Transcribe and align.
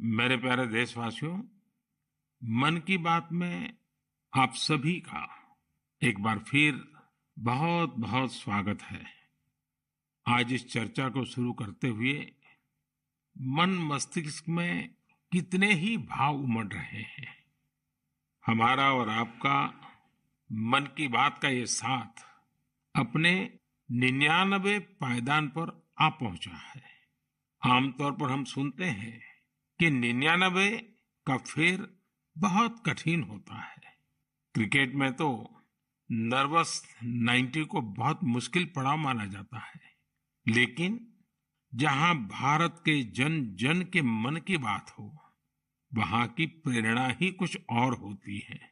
मेरे 0.00 0.36
प्यारे 0.36 0.66
देशवासियों, 0.66 1.42
मन 2.44 2.76
की 2.86 2.98
बात 2.98 3.28
में 3.32 3.74
आप 4.36 4.52
सभी 4.54 5.00
का 5.00 5.46
एक 6.02 6.22
बार 6.22 6.38
फिर 6.38 6.92
बहुत 7.38 7.94
बहुत 7.96 8.32
स्वागत 8.32 8.82
है। 8.82 9.06
आज 10.26 10.52
इस 10.52 10.72
चर्चा 10.72 11.08
को 11.08 11.24
शुरू 11.24 11.52
करते 11.52 11.88
हुए 11.88 12.32
मन 13.38 13.70
मस्तिष्क 13.70 14.48
में 14.48 14.94
कितने 15.32 15.74
ही 15.74 15.96
भाव 15.96 16.36
उमड़ 16.36 16.66
रहे 16.66 17.02
हैं। 17.02 17.44
हमारा 18.46 18.92
और 18.92 19.08
आपका 19.08 19.80
मन 20.52 20.80
की 20.96 21.08
बात 21.08 21.38
का 21.38 21.48
ये 21.48 21.66
साथ 21.66 22.26
अपने 22.96 23.59
निन्यानवे 23.92 24.78
पायदान 24.78 25.48
पर 25.48 25.88
आ 25.98 26.08
पहुँचा 26.08 26.56
है। 26.56 26.82
आमतौर 27.66 28.12
पर 28.12 28.30
हम 28.30 28.44
सुनते 28.44 28.84
हैं 28.84 29.22
कि 29.78 29.90
निन्यानवे 29.90 30.78
का 31.26 31.36
फेर 31.36 31.98
बहुत 32.38 32.82
कठिन 32.86 33.22
होता 33.22 33.54
है। 33.54 33.80
क्रिकेट 34.54 34.94
में 34.94 35.12
तो 35.12 35.56
नर्वस 36.12 36.96
90 37.04 37.64
को 37.64 37.80
बहुत 37.80 38.24
मुश्किल 38.24 38.64
पड़ाव 38.64 38.96
माना 38.96 39.26
जाता 39.26 39.58
है। 39.58 39.80
लेकिन 40.48 41.14
जहाँ 41.74 42.14
भारत 42.14 42.76
के 42.78 43.02
जन 43.02 43.54
जन 43.54 43.82
के 43.82 44.02
मन 44.02 44.36
की 44.36 44.56
बात 44.56 44.90
हो, 44.98 45.36
वहाँ 45.94 46.28
की 46.28 46.46
प्रेरणा 46.46 47.08
ही 47.20 47.30
कुछ 47.30 47.58
और 47.70 47.94
होती 47.94 48.38
है। 48.38 48.70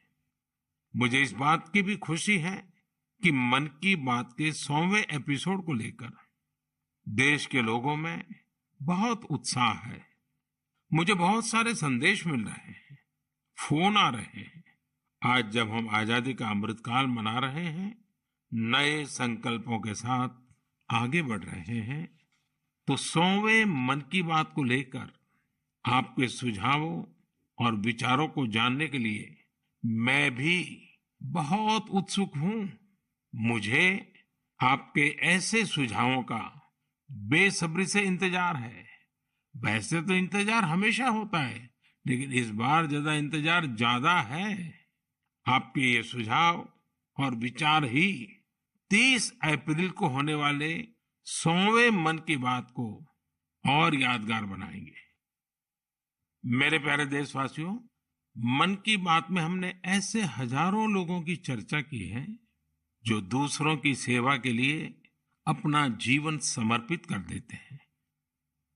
मुझे 0.97 1.23
इस 1.23 1.33
बात 1.33 1.69
की 1.73 1.83
भी 1.83 1.97
खुशी 1.97 2.39
है 2.39 2.78
कि 3.23 3.31
मन 3.33 3.67
की 3.83 3.97
बात 3.97 4.33
के 4.33 4.53
सौवें 4.53 5.01
एपिसोड 5.01 5.65
को 5.65 5.73
लेकर 5.73 6.11
देश 7.09 7.47
के 7.47 7.63
लोगों 7.63 7.97
में 7.97 8.25
बहुत 8.83 9.25
उत्साह 9.25 9.73
है। 9.79 10.07
मुझे 10.95 11.15
बहुत 11.15 11.47
सारे 11.47 11.75
संदेश 11.75 12.27
मिल 12.27 12.41
रहे 12.41 12.73
हैं। 12.73 12.99
फ़ोन 13.59 13.97
आ 13.97 14.09
रहे 14.09 14.41
हैं। 14.41 14.65
आज 15.23 15.51
जब 15.51 15.71
हम 15.71 15.89
आज़ादी 15.91 16.35
का 16.35 16.49
अमृतकाल 16.49 17.07
मना 17.07 17.39
रहे 17.39 17.65
हैं, 17.65 18.05
नए 18.55 19.05
संकल्पों 19.05 19.79
के 19.79 19.95
साथ 19.95 20.29
आगे 20.89 21.23
बढ़ 21.23 21.45
रहे 21.45 21.81
हैं 21.81 22.09
तो 22.89 22.97
सौवें 22.97 23.65
मन 23.65 24.01
की 24.01 24.23
बात 24.23 24.53
को 24.53 24.63
लेकर 24.63 25.13
आपके 25.85 26.29
सुझावों 26.29 27.05
और 27.59 27.75
विचारों 27.75 28.29
को 28.29 28.47
जानने 28.47 28.89
के 28.89 28.99
लिए 28.99 29.37
मैं 29.85 30.35
भी 30.35 30.85
बहुत 31.23 31.91
उत्सुक 31.91 32.37
हूँ। 32.37 32.78
मुझे 33.35 34.15
आपके 34.61 35.09
ऐसे 35.27 35.65
सुझावों 35.65 36.23
का 36.23 36.43
बेसब्री 37.11 37.87
से 37.87 38.01
इंतज़ार 38.01 38.57
है। 38.57 38.87
वैसे 39.55 40.01
तो 40.03 40.15
इंतज़ार 40.15 40.65
हमेशा 40.65 41.09
होता 41.09 41.39
है, 41.39 41.71
लेकिन 42.07 42.33
इस 42.33 42.51
बार 42.51 42.87
ज़्यादा 42.87 43.15
इंतज़ार 43.15 43.67
ज़्यादा 43.67 44.21
है। 44.21 44.75
आपके 45.47 45.81
ये 45.81 46.03
सुझाव 46.03 46.69
और 47.19 47.35
विचार 47.35 47.85
ही 47.85 48.11
30 48.91 49.31
अप्रैल 49.45 49.89
को 49.91 50.09
होने 50.09 50.35
वाले 50.35 50.73
सौवे 51.27 51.91
मन 51.91 52.19
की 52.19 52.37
बात 52.37 52.71
को 52.71 52.89
और 53.65 53.95
यादगार 53.95 54.45
बनाएँगे। 54.45 54.97
मेरे 56.45 56.79
प्यारे 56.79 57.07
देशवासियों, 57.07 57.75
मन 58.37 58.75
की 58.85 58.97
बात 58.97 59.31
में 59.31 59.43
हमने 59.43 59.75
ऐसे 59.85 60.23
हज़ारों 60.23 60.91
लोगों 60.93 61.21
की 61.23 61.37
चर्चा 61.37 61.81
की 61.81 62.09
है 62.09 62.27
जो 63.09 63.21
दूसरों 63.21 63.77
की 63.77 63.95
सेवा 63.95 64.37
के 64.37 64.53
लिए 64.53 64.95
अपना 65.47 65.89
जीवन 65.89 66.39
समर्पित 66.39 67.07
कर 67.07 67.19
देते 67.19 67.57
हैं। 67.57 67.81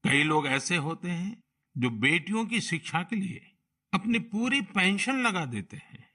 कई 0.04 0.22
लोग 0.22 0.46
ऐसे 0.46 0.76
होते 0.76 1.10
हैं 1.10 1.42
जो 1.78 1.90
बेटियों 1.90 2.46
की 2.46 2.60
शिक्षा 2.60 3.02
के 3.02 3.16
लिए 3.16 3.52
अपनी 3.94 4.18
पूरी 4.18 4.60
पेंशन 4.60 5.16
लगा 5.16 5.44
देते 5.44 5.76
हैं। 5.76 6.10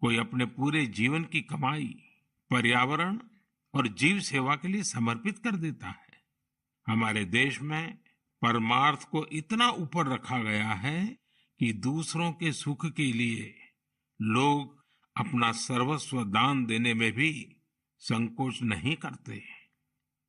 कोई 0.00 0.16
अपने 0.16 0.46
पूरे 0.46 0.86
जीवन 0.86 1.24
की 1.24 1.40
कमाई, 1.40 2.02
पर्यावरण 2.50 3.18
और 3.74 3.88
जीव 3.88 4.20
सेवा 4.20 4.56
के 4.56 4.68
लिए 4.68 4.82
समर्पित 4.82 5.38
कर 5.38 5.56
देता 5.56 5.88
है। 5.88 6.22
हमारे 6.86 7.24
देश 7.24 7.62
में 7.62 7.98
परमार्थ 8.42 9.08
को 9.08 9.26
इतना 9.26 9.70
ऊपर 9.70 10.06
रखा 10.06 10.38
गया 10.38 10.70
है 10.70 11.18
कि 11.58 11.72
दूसरों 11.72 12.32
के 12.32 12.52
सुख 12.52 12.86
के 12.86 13.12
लिए 13.12 13.60
लोग 14.22 14.84
अपना 15.16 15.52
सर्वस्व 15.52 16.24
दान 16.24 16.66
देने 16.66 16.94
में 16.94 17.12
भी 17.12 17.52
संकोच 18.08 18.62
नहीं 18.62 18.96
करते। 18.96 19.42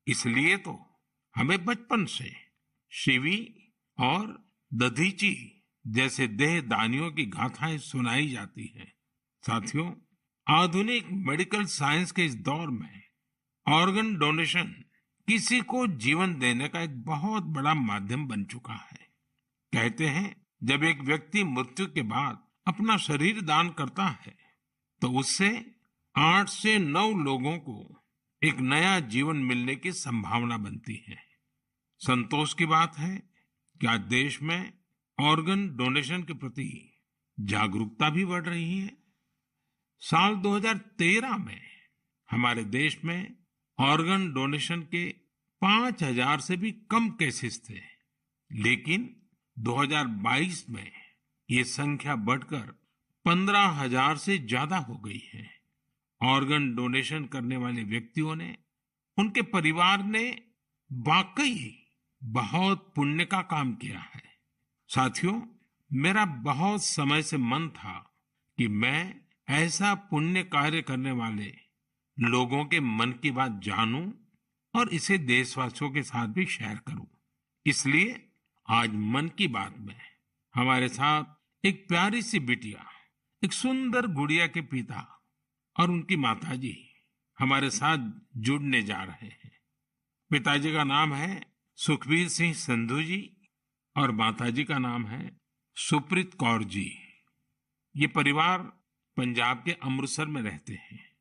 इसलिए 0.07 0.57
तो 0.57 0.73
हमें 1.35 1.65
बचपन 1.65 2.05
से 2.05 2.31
शिवी 2.91 3.39
और 3.99 4.51
दधीची 4.71 5.33
जैसे 5.85 6.27
देह 6.27 6.61
दानियों 6.61 7.11
की 7.11 7.25
गाथाएँ 7.25 7.77
सुनाई 7.77 8.27
जाती 8.27 8.65
हैं। 8.75 8.91
साथियों, 9.43 9.91
आधुनिक 10.47 11.07
मेडिकल 11.11 11.65
साइंस 11.65 12.11
के 12.11 12.25
इस 12.25 12.35
दौर 12.35 12.69
में 12.69 13.03
ऑर्गन 13.67 14.15
डोनेशन 14.15 14.73
किसी 15.27 15.59
को 15.61 15.85
जीवन 15.87 16.35
देने 16.39 16.67
का 16.67 16.81
एक 16.81 17.01
बहुत 17.03 17.43
बड़ा 17.43 17.73
माध्यम 17.73 18.27
बन 18.27 18.43
चुका 18.45 18.73
है। 18.73 19.07
कहते 19.73 20.07
हैं, 20.07 20.35
जब 20.63 20.83
एक 20.83 21.01
व्यक्ति 21.01 21.43
मृत्यु 21.43 21.87
के 21.87 22.01
बाद 22.01 22.43
अपना 22.67 22.97
शरीर 22.97 23.41
दान 23.41 23.69
करता 23.69 24.05
है 24.05 24.37
तो 25.01 25.11
उससे 25.11 25.49
आठ 26.17 26.49
से 26.49 26.79
नौ 26.79 27.11
लोगों 27.11 27.57
को 27.57 28.03
एक 28.43 28.59
नया 28.59 28.99
जीवन 28.99 29.37
मिलने 29.37 29.75
की 29.75 29.91
संभावना 29.91 30.57
बनती 30.57 31.05
है। 31.09 31.17
संतोष 31.99 32.53
की 32.53 32.65
बात 32.65 32.97
है 32.97 33.17
कि 33.81 33.87
आज 33.87 33.99
देश 33.99 34.41
में 34.41 34.73
ऑर्गन 35.19 35.75
डोनेशन 35.75 36.23
के 36.23 36.33
प्रति 36.33 36.93
जागरूकता 37.39 38.09
भी 38.09 38.25
बढ़ 38.25 38.45
रही 38.45 38.79
है। 38.79 38.97
साल 39.99 40.35
2013 40.35 41.37
में 41.37 41.61
हमारे 42.31 42.63
देश 42.63 42.99
में 43.05 43.35
ऑर्गन 43.79 44.33
डोनेशन 44.33 44.81
के 44.81 45.09
5000 45.61 46.39
से 46.39 46.57
भी 46.57 46.71
कम 46.71 47.09
केसेस 47.09 47.61
थे। 47.69 47.79
लेकिन 48.51 49.21
2022 49.57 50.69
में 50.69 50.91
ये 51.51 51.63
संख्या 51.63 52.15
बढ़कर 52.15 52.79
15000 53.25 54.17
से 54.17 54.37
ज़्यादा 54.37 54.77
हो 54.77 54.97
गई 54.97 55.29
है। 55.33 55.56
ऑर्गन 56.21 56.75
डोनेशन 56.75 57.25
करने 57.25 57.57
वाले 57.57 57.83
व्यक्तियों 57.83 58.35
ने, 58.35 58.57
उनके 59.17 59.41
परिवार 59.41 60.03
ने 60.03 60.41
वाकई 60.93 61.87
बहुत 62.23 62.93
पुण्य 62.95 63.25
का 63.25 63.41
काम 63.41 63.75
किया 63.75 63.99
है। 63.99 64.23
साथियों, 64.87 65.41
मेरा 65.93 66.25
बहुत 66.25 66.83
समय 66.83 67.21
से 67.21 67.37
मन 67.37 67.69
था 67.69 68.19
कि 68.57 68.67
मैं 68.67 69.21
ऐसा 69.49 69.95
पुण्य 69.95 70.43
कार्य 70.43 70.81
करने 70.81 71.11
वाले 71.11 71.53
लोगों 72.19 72.65
के 72.65 72.79
मन 72.79 73.11
की 73.11 73.31
बात 73.31 73.61
जानूं 73.63 74.11
और 74.75 74.89
इसे 74.89 75.17
देशवासियों 75.17 75.91
के 75.91 76.03
साथ 76.03 76.27
भी 76.27 76.45
शेयर 76.45 76.75
करूँ। 76.75 77.07
इसलिए 77.65 78.29
आज 78.69 78.89
मन 78.93 79.27
की 79.27 79.47
बात 79.47 79.75
में 79.77 79.99
हमारे 80.55 80.87
साथ 80.87 81.23
एक 81.65 81.87
प्यारी 81.87 82.21
सी 82.21 82.39
बिटिया, 82.39 82.85
एक 83.43 83.53
सुंदर 83.53 84.07
गुड़िया 84.07 84.47
के 84.47 84.61
पिता 84.61 85.16
और 85.79 85.91
उनकी 85.91 86.15
माताजी 86.15 86.89
हमारे 87.39 87.69
साथ 87.69 87.97
जुड़ने 88.37 88.83
जा 88.83 89.03
रहे 89.03 89.27
हैं। 89.27 89.51
पिताजी 90.29 90.73
का 90.73 90.83
नाम 90.83 91.13
है 91.13 91.53
सुखबीर 91.75 92.29
सिंह 92.29 92.53
संधू 92.53 93.03
जी 93.03 93.37
और 93.97 94.11
माताजी 94.11 94.63
का 94.63 94.77
नाम 94.77 95.05
है 95.05 95.37
सुप्रीत 95.75 96.33
कौर 96.33 96.63
जी। 96.63 96.99
ये 97.95 98.07
परिवार 98.07 98.61
पंजाब 99.17 99.63
के 99.65 99.71
अमृतसर 99.71 100.25
में 100.25 100.41
रहते 100.41 100.73
हैं। 100.73 101.17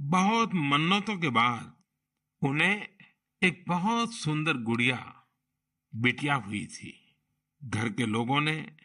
बहुत 0.00 0.54
मन्नतों 0.54 1.18
के 1.18 1.28
बाद 1.28 1.82
उन्हें 2.42 2.88
एक 3.42 3.64
बहुत 3.68 4.14
सुंदर 4.14 4.56
गुड़िया 4.56 5.26
बिटिया 5.94 6.34
हुई 6.34 6.66
थी। 6.66 7.18
घर 7.64 7.88
के 7.88 8.06
लोगों 8.06 8.40
ने 8.40 8.76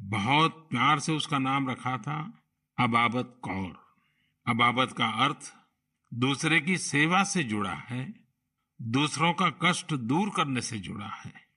बहुत 0.00 0.68
प्यार 0.70 0.98
से 0.98 1.12
उसका 1.12 1.38
नाम 1.38 1.70
रखा 1.70 1.98
था, 1.98 2.42
अबाबत 2.78 3.40
कौर। 3.44 3.89
अबाबत 4.46 4.92
का 4.92 5.06
अर्थ 5.06 5.54
दूसरे 6.14 6.60
की 6.60 6.78
सेवा 6.78 7.24
से 7.24 7.44
जुड़ा 7.44 7.74
है, 7.74 8.14
दूसरों 8.82 9.34
का 9.34 9.50
कष्ट 9.50 9.94
दूर 9.94 10.30
करने 10.30 10.60
से 10.60 10.78
जुड़ा 10.78 11.08
है। 11.08 11.48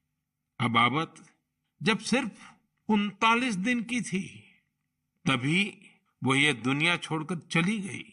अबाबत 0.59 1.37
जब 1.83 1.99
सिर्फ़ 1.99 2.53
उनतालीस 2.87 3.55
दिन 3.55 3.83
की 3.83 4.01
थी, 4.01 4.43
तभी 5.27 5.89
वो 6.23 6.35
ये 6.35 6.53
दुनिया 6.53 6.97
छोड़कर 6.97 7.39
चली 7.39 7.79
गई। 7.79 8.05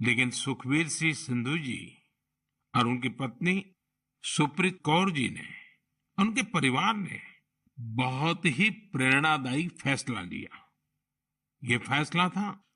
लेकिन 0.00 0.30
सुखबीर 0.30 0.88
सिंह 0.88 1.14
सिंधु 1.14 1.58
जी 1.58 1.98
और 2.76 2.86
उनकी 2.86 3.08
पत्नी 3.08 3.66
सुप्रीत 4.22 4.80
कौर 4.82 5.10
जी 5.10 5.28
ने, 5.28 5.48
उनके 6.18 6.42
परिवार 6.42 6.96
ने 6.96 7.20
बहुत 7.80 8.46
ही 8.46 8.70
प्रेरणादायी 8.70 9.68
फैसला 9.68 10.20
लिया। 10.20 10.74
ये 11.64 11.78
फैसला 11.78 12.28
था 12.28 12.67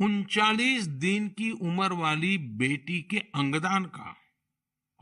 उनचालीस 0.00 0.86
दिन 0.86 1.28
की 1.28 1.50
उम्र 1.50 1.92
वाली 1.92 2.38
बेटी 2.38 3.00
के 3.02 3.18
अंगदान 3.18 3.84
का 3.84 4.16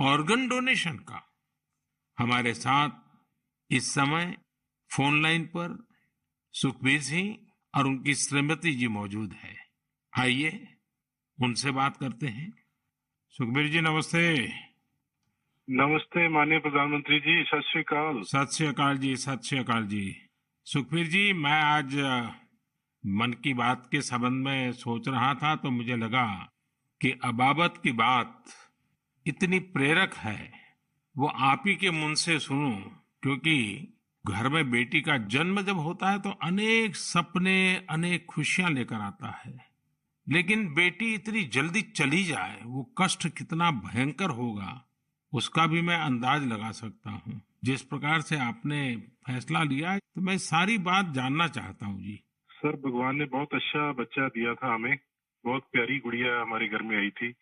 ऑर्गन 0.00 0.48
डोनेशन 0.48 0.96
का 0.98 1.22
हमारे 2.18 2.54
साथ 2.54 2.90
इस 3.70 3.94
समय 3.94 4.36
फ़ोन 4.90 5.22
लाइन 5.22 5.44
पर 5.46 5.88
सुखबीर 6.52 7.00
सिंह 7.00 7.36
और 7.74 7.86
उनकी 7.86 8.14
श्रीमती 8.14 8.72
जी 8.74 8.88
मौजूद 8.88 9.32
है। 9.32 9.56
आइए 10.18 10.76
उनसे 11.38 11.70
बात 11.70 11.96
करते 11.96 12.26
हैं। 12.26 12.50
सुखबीर 13.28 13.68
जी 13.68 13.80
नमस्ते। 13.80 14.22
नमस्ते 15.70 16.28
माननीय 16.28 16.58
प्रधानमंत्री 16.58 17.18
जी 17.20 17.42
सत 17.42 17.62
श्रीकाल 17.64 18.22
सत 18.22 18.52
श्री 18.52 18.66
अकाल 18.66 18.98
जी 18.98 19.16
सत 19.16 19.42
श्री 19.44 19.58
अकाल 19.58 19.86
जी। 19.86 20.04
सुखबीर 20.66 21.06
जी 21.06 21.32
मैं 21.32 21.62
आज 21.62 21.94
मन 23.04 23.32
की 23.32 23.54
बात 23.54 23.88
के 23.90 24.00
संबंध 24.00 24.44
में 24.44 24.72
सोच 24.72 25.08
रहा 25.08 25.34
था 25.34 25.54
तो 25.56 25.70
मुझे 25.70 25.96
लगा 25.96 26.26
कि 27.00 27.10
अबाबत 27.24 27.74
की 27.82 27.92
बात 27.92 28.44
इतनी 29.26 29.58
प्रेरक 29.58 30.14
है। 30.14 30.52
वो 31.16 31.26
आप 31.26 31.62
ही 31.66 31.74
के 31.74 31.90
मुँह 31.90 32.14
से 32.14 32.38
सुनूं, 32.38 32.76
क्योंकि 33.22 33.92
घर 34.24 34.48
में 34.48 34.70
बेटी 34.70 35.00
का 35.00 35.16
जन्म 35.18 35.60
जब 35.62 35.78
होता 35.78 36.10
है 36.10 36.18
तो 36.18 36.30
अनेक 36.42 36.96
सपने, 36.96 37.86
अनेक 37.90 38.26
खुशियाँ 38.26 38.70
लेकर 38.70 38.96
आता 38.96 39.30
है। 39.44 39.54
लेकिन 40.26 40.66
बेटी 40.74 41.12
इतनी 41.14 41.44
जल्दी 41.44 41.82
चली 41.82 42.24
जाए, 42.24 42.60
वो 42.64 42.82
कष्ट 42.98 43.28
कितना 43.28 43.70
भयंकर 43.70 44.30
होगा, 44.30 44.82
उसका 45.32 45.66
भी 45.66 45.80
मैं 45.80 45.98
अंदाज 45.98 46.44
लगा 46.44 46.70
सकता 46.72 47.10
हूँ। 47.10 47.40
जिस 47.64 47.82
प्रकार 47.82 48.20
से 48.20 48.36
आपने 48.38 48.96
फैसला 49.26 49.62
लिया 49.62 49.96
तो 49.98 50.20
मैं 50.20 50.36
सारी 50.38 50.78
बात 50.78 51.10
जानना 51.10 51.48
चाहता 51.48 51.86
हूँ 51.86 52.02
जी। 52.02 52.20
सर, 52.66 52.76
भगवान 52.76 53.16
ने 53.16 53.24
बहुत 53.24 53.54
अच्छा 53.54 53.92
बच्चा 53.92 54.28
दिया 54.28 54.54
था 54.54 54.74
हमें। 54.74 54.98
बहुत 55.44 55.62
प्यारी 55.72 55.98
गुड़िया 55.98 56.40
हमारे 56.40 56.68
घर 56.68 56.82
में 56.82 56.96
आई 56.96 57.10
थी। 57.10 57.34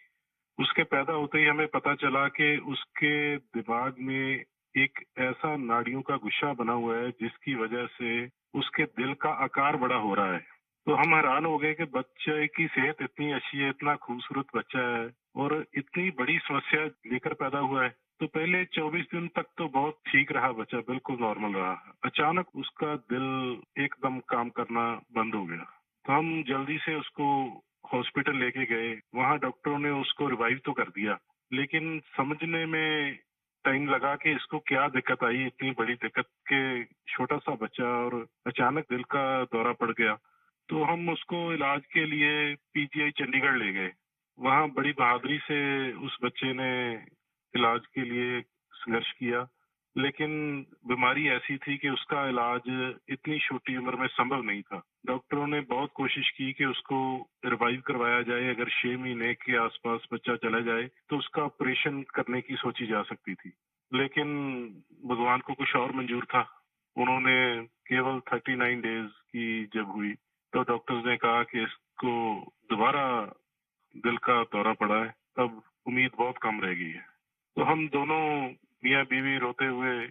उसके 0.61 0.83
पैदा 0.83 1.13
होते 1.13 1.39
ही 1.39 1.45
हमें 1.45 1.69
पता 1.69 1.95
चला 1.95 2.29
कि 2.29 2.57
उसके 2.57 3.37
दिमाग 3.37 3.97
में 3.99 4.45
एक 4.77 5.05
ऐसा 5.19 5.57
नाड़ियों 5.57 6.03
का 6.03 6.17
गुस्सा 6.17 6.53
बना 6.53 6.73
हुआ 6.73 6.97
है, 6.97 7.11
जिसकी 7.11 7.55
वजह 7.55 7.87
से 7.87 8.29
उसके 8.55 8.85
दिल 8.85 9.15
का 9.15 9.29
आकार 9.29 9.77
बड़ा 9.77 9.97
हो 9.97 10.15
रहा 10.15 10.33
है। 10.33 10.54
तो 10.87 10.95
हम 10.95 11.15
हैरान 11.15 11.45
हो 11.45 11.57
गए 11.59 11.75
कि 11.75 11.85
बच्चे 11.85 12.47
की 12.47 12.67
सेहत 12.67 12.97
इतनी 13.03 13.31
अच्छी 13.33 13.59
है, 13.59 13.69
इतना 13.69 13.95
खूबसूरत 13.97 14.47
बच्चा 14.57 14.81
है 14.89 15.11
और 15.37 15.65
इतनी 15.75 16.11
बड़ी 16.11 16.39
समस्या 16.39 16.85
लेकर 17.13 17.35
पैदा 17.35 17.59
हुआ 17.59 17.85
है। 17.85 17.89
तो 18.21 18.27
पहले 18.27 18.65
24 18.67 19.07
दिन 19.13 19.29
तक 19.29 19.47
तो 19.59 19.69
बहुत 19.69 19.99
ठीक 20.09 20.33
रहा 20.33 20.51
बच्चा, 20.53 20.79
बिल्कुल 20.79 21.17
नॉर्मल 21.21 21.55
रहा। 21.55 21.97
अचानक 22.05 22.57
उसका 22.57 22.95
दिल 23.13 23.85
एकदम 23.85 24.19
काम 24.29 24.49
करना 24.51 24.85
बंद 25.17 25.35
हो 25.35 25.45
गया। 25.47 25.65
तो 26.05 26.13
हम 26.13 26.43
जल्दी 26.43 26.79
से 26.79 26.95
उसको 26.95 27.27
हॉस्पिटल 27.93 28.37
लेके 28.37 28.65
गए। 28.67 28.93
वहाँ 29.15 29.39
डॉक्टरों 29.39 29.79
ने 29.79 29.91
उसको 29.91 30.29
रिवाइव 30.29 30.61
तो 30.65 30.73
कर 30.73 30.89
दिया, 30.91 31.19
लेकिन 31.53 31.99
समझने 32.17 32.65
में 32.67 33.19
टाइम 33.65 33.89
लगा 33.89 34.15
कि 34.17 34.31
इसको 34.31 34.59
क्या 34.59 34.87
दिक्कत 34.89 35.25
आई, 35.25 35.45
इतनी 35.47 35.71
बड़ी 35.71 35.95
दिक्कत 35.95 36.29
के 36.53 36.85
छोटा 37.09 37.37
सा 37.39 37.55
बच्चा 37.55 37.89
और 38.05 38.27
अचानक 38.47 38.85
दिल 38.91 39.03
का 39.11 39.27
दौरा 39.45 39.73
पड़ 39.73 39.91
गया। 39.91 40.17
तो 40.69 40.83
हम 40.85 41.09
उसको 41.09 41.53
इलाज 41.53 41.83
के 41.93 42.05
लिए 42.07 42.55
पीजीआई 42.75 43.11
चंडीगढ़ 43.11 43.59
ले 43.59 43.73
गए। 43.73 43.91
वहाँ 44.39 44.69
बड़ी 44.71 44.93
बहादुरी 44.93 45.39
से 45.39 45.59
उस 45.93 46.17
बच्चे 46.25 46.53
ने 46.53 46.71
इलाज 47.55 47.87
के 47.87 48.03
लिए 48.03 48.41
संघर्ष 48.73 49.11
किया, 49.13 49.47
लेकिन 49.97 50.31
बीमारी 50.87 51.29
ऐसी 51.29 51.57
थी 51.57 51.77
कि 51.77 51.89
उसका 51.89 52.29
इलाज 52.29 52.63
इतनी 53.09 53.39
छोटी 53.39 53.77
उम्र 53.77 53.97
में 53.97 54.07
संभव 54.07 54.43
नहीं 54.43 54.63
था। 54.63 54.83
डॉक्टरों 55.07 55.47
ने 55.47 55.61
बहुत 55.61 55.91
कोशिश 55.95 56.31
की 56.31 56.53
कि 56.53 56.65
उसको 56.65 56.99
रिवाइव 57.45 57.81
करवाया 57.81 58.23
जाए, 58.23 58.49
अगर 58.49 58.71
छह 58.71 58.99
महीने 58.99 59.35
के 59.35 59.57
आसपास 59.57 60.07
बच्चा 60.13 60.37
चला 60.37 60.61
जाए 60.61 60.89
तो 61.09 61.19
उसका 61.19 61.43
ऑपरेशन 61.43 62.03
करने 62.03 62.41
की 62.41 62.57
सोची 62.57 62.87
जा 62.87 63.03
सकती 63.03 63.35
थी। 63.35 63.53
लेकिन 63.93 64.29
भगवान 65.05 65.41
को 65.41 65.55
कुछ 65.55 65.77
और 65.77 65.93
मंजूर 65.93 66.25
था। 66.25 66.43
उन्होंने 66.97 67.63
केवल 67.63 68.21
थर्टी 68.21 68.55
नाइन 68.57 68.81
डेज़ 68.81 69.11
की 69.31 69.65
जब 69.75 69.91
हुई। 69.91 70.15
तो 70.55 70.63
डॉक्टर्स 70.63 71.05
ने 71.07 71.17
कहा 71.17 71.43
कि 71.43 71.63
इसको 71.63 72.11
दोबारा 72.71 73.07
दिल 73.97 74.17
का 74.17 74.43
दौरा 74.43 74.73
पड़ा 74.73 74.95
है। 74.95 75.09
तब 75.37 75.63
उम्मीद 75.87 76.11
बहुत 76.19 76.39
कम 76.43 76.61
रह 76.61 76.75
गई 76.75 76.91
है। 76.91 77.07
तो 77.57 77.63
हम 77.63 77.89
दोनों, 77.89 78.49
मियाँ 78.85 79.05
बीवी 79.05 79.37
रोते 79.39 79.67
हुए 79.67 80.05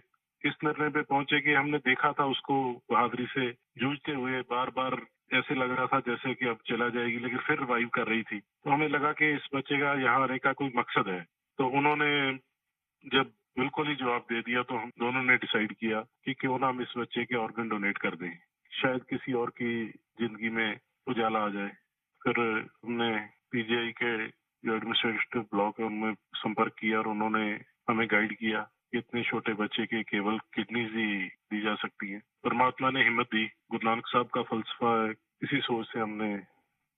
इस 0.44 0.54
निर्णय 0.64 0.88
पे 0.90 1.02
पहुँचे 1.02 1.40
कि 1.40 1.54
हमने 1.54 1.78
देखा 1.78 2.12
था 2.12 2.24
उसको 2.24 2.56
बहादुरी 2.90 3.26
से 3.26 3.50
जूझते 3.78 4.12
हुए। 4.12 4.40
बार 4.40 4.70
बार 4.70 5.00
ऐसे 5.34 5.54
लग 5.54 5.70
रहा 5.70 5.86
था 5.86 6.00
जैसे 6.00 6.34
कि 6.34 6.46
अब 6.46 6.58
चला 6.66 6.88
जाएगी, 6.88 7.18
लेकिन 7.18 7.38
फिर 7.38 7.58
रिवाइव 7.58 7.88
कर 7.88 8.06
रही 8.06 8.22
थी। 8.22 8.40
तो 8.40 8.70
हमें 8.70 8.88
लगा 8.88 9.12
कि 9.12 9.34
इस 9.34 9.48
बच्चे 9.54 9.78
का 9.80 9.94
यहाँ 9.94 10.22
आने 10.22 10.38
का 10.38 10.52
कोई 10.52 10.72
मकसद 10.76 11.08
है। 11.08 11.26
तो 11.58 11.66
उन्होंने 11.68 12.32
जब 13.04 13.32
बिल्कुल 13.58 13.88
ही 13.88 13.94
जवाब 13.94 14.26
दे 14.32 14.40
दिया 14.40 14.62
तो 14.62 14.76
हम 14.76 14.90
दोनों 14.98 15.22
ने 15.22 15.36
डिसाइड 15.36 15.72
किया 15.72 16.00
कि 16.00 16.34
क्यों 16.34 16.58
ना 16.58 16.68
हम 16.68 16.80
इस 16.82 16.94
बच्चे 16.98 17.24
के 17.24 17.36
ऑर्गन 17.36 17.68
डोनेट 17.68 17.98
कर 17.98 18.16
दें। 18.16 18.30
शायद 18.82 19.02
किसी 19.10 19.32
और 19.32 19.50
की 19.50 19.86
ज़िंदगी 20.20 20.48
में 20.48 20.78
उजाला 21.08 21.38
आ 21.38 21.48
जाए। 21.48 21.68
फिर 22.20 22.40
हमने 22.84 23.10
पीजीआई 23.50 23.90
के 23.92 24.26
जो 24.28 24.76
एडमिनिस्ट्रेटिव 24.76 25.42
ब्लॉक 25.42 25.80
है 25.80 25.86
उनमें 25.86 26.14
संपर्क 26.14 26.72
किया 26.78 26.98
और 26.98 27.08
उन्होंने 27.08 27.60
हमें 27.88 28.06
गाइड 28.06 28.36
किया 28.38 28.60
कि 28.60 28.98
इतने 28.98 29.22
छोटे 29.22 29.54
बच्चे 29.54 29.86
के 29.86 30.02
केवल 30.02 30.38
किडनीज 30.38 30.90
ही 30.90 31.24
दी 31.24 31.60
जा 31.60 31.74
सकती 31.74 32.10
है। 32.10 32.18
परमात्मा 32.18 32.90
ने 32.90 33.02
हिम्मत 33.04 33.26
दी। 33.26 33.44
गुरु 33.44 33.88
नानक 33.88 34.06
साहब 34.06 34.26
का 34.26 34.42
फलसफा 34.42 35.04
है। 35.04 35.10
इसी 35.42 35.60
सोच 35.60 35.86
से 35.86 36.00
हमने 36.00 36.34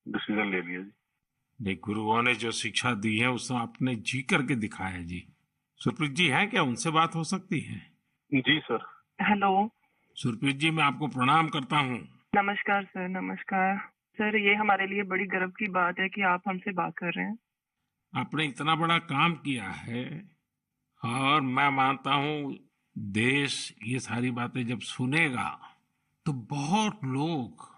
डिसीज़न 0.07 0.51
ले 0.51 0.61
लिया 0.63 0.81
जी। 0.81 0.93
नहीं 1.61 1.77
गुरुओं 1.85 2.23
ने 2.23 2.35
जो 2.35 2.51
शिक्षा 2.51 2.95
दी 2.95 3.19
है 3.19 3.31
उसको 3.31 3.55
आपने 3.55 3.95
जी 3.95 4.23
करके 4.23 4.55
दिखाया 4.55 5.03
जी। 5.03 5.23
सुरप्रीत 5.81 6.11
जी 6.11 6.27
है 6.27 6.47
क्या? 6.47 6.63
उनसे 6.63 6.91
बात 6.91 7.15
हो 7.15 7.25
सकती 7.25 7.61
है? 7.61 7.79
जी 8.33 8.59
सर। 8.59 8.85
हेलो। 9.23 9.71
सुरप्रीत 10.19 10.57
जी 10.57 10.71
मैं 10.71 10.83
आपको 10.85 11.07
प्रणाम 11.07 11.49
करता 11.49 11.77
हूँ। 11.77 11.97
नमस्कार 12.37 12.85
सर 12.85 13.09
नमस्कार। 13.09 13.77
सर 14.19 14.37
ये 14.37 14.55
हमारे 14.55 14.87
लिए 14.87 15.03
बड़ी 15.03 15.25
गर्व 15.27 15.49
की 15.49 15.69
बात 15.69 15.99
है 16.01 16.09
कि 16.09 16.23
आप 16.23 16.43
हमसे 16.49 16.73
बात 16.73 16.93
कर 16.99 17.13
रहे 17.13 17.25
हैं। 17.25 17.37
आपने 18.13 18.45
इतना 18.45 18.75
बड़ा 18.75 18.99
काम 18.99 19.35
किया 19.35 19.65
है 19.65 20.05
और 21.05 21.41
मैं 21.41 21.69
मानता 21.71 22.15
हूँ 22.15 22.57
देश 22.97 23.75
ये 23.87 23.99
सारी 23.99 24.31
बातें 24.31 24.67
जब 24.67 24.81
सुनेगा 24.81 25.77
तो 26.27 26.33
बहुत 26.33 27.05
लोग 27.05 27.69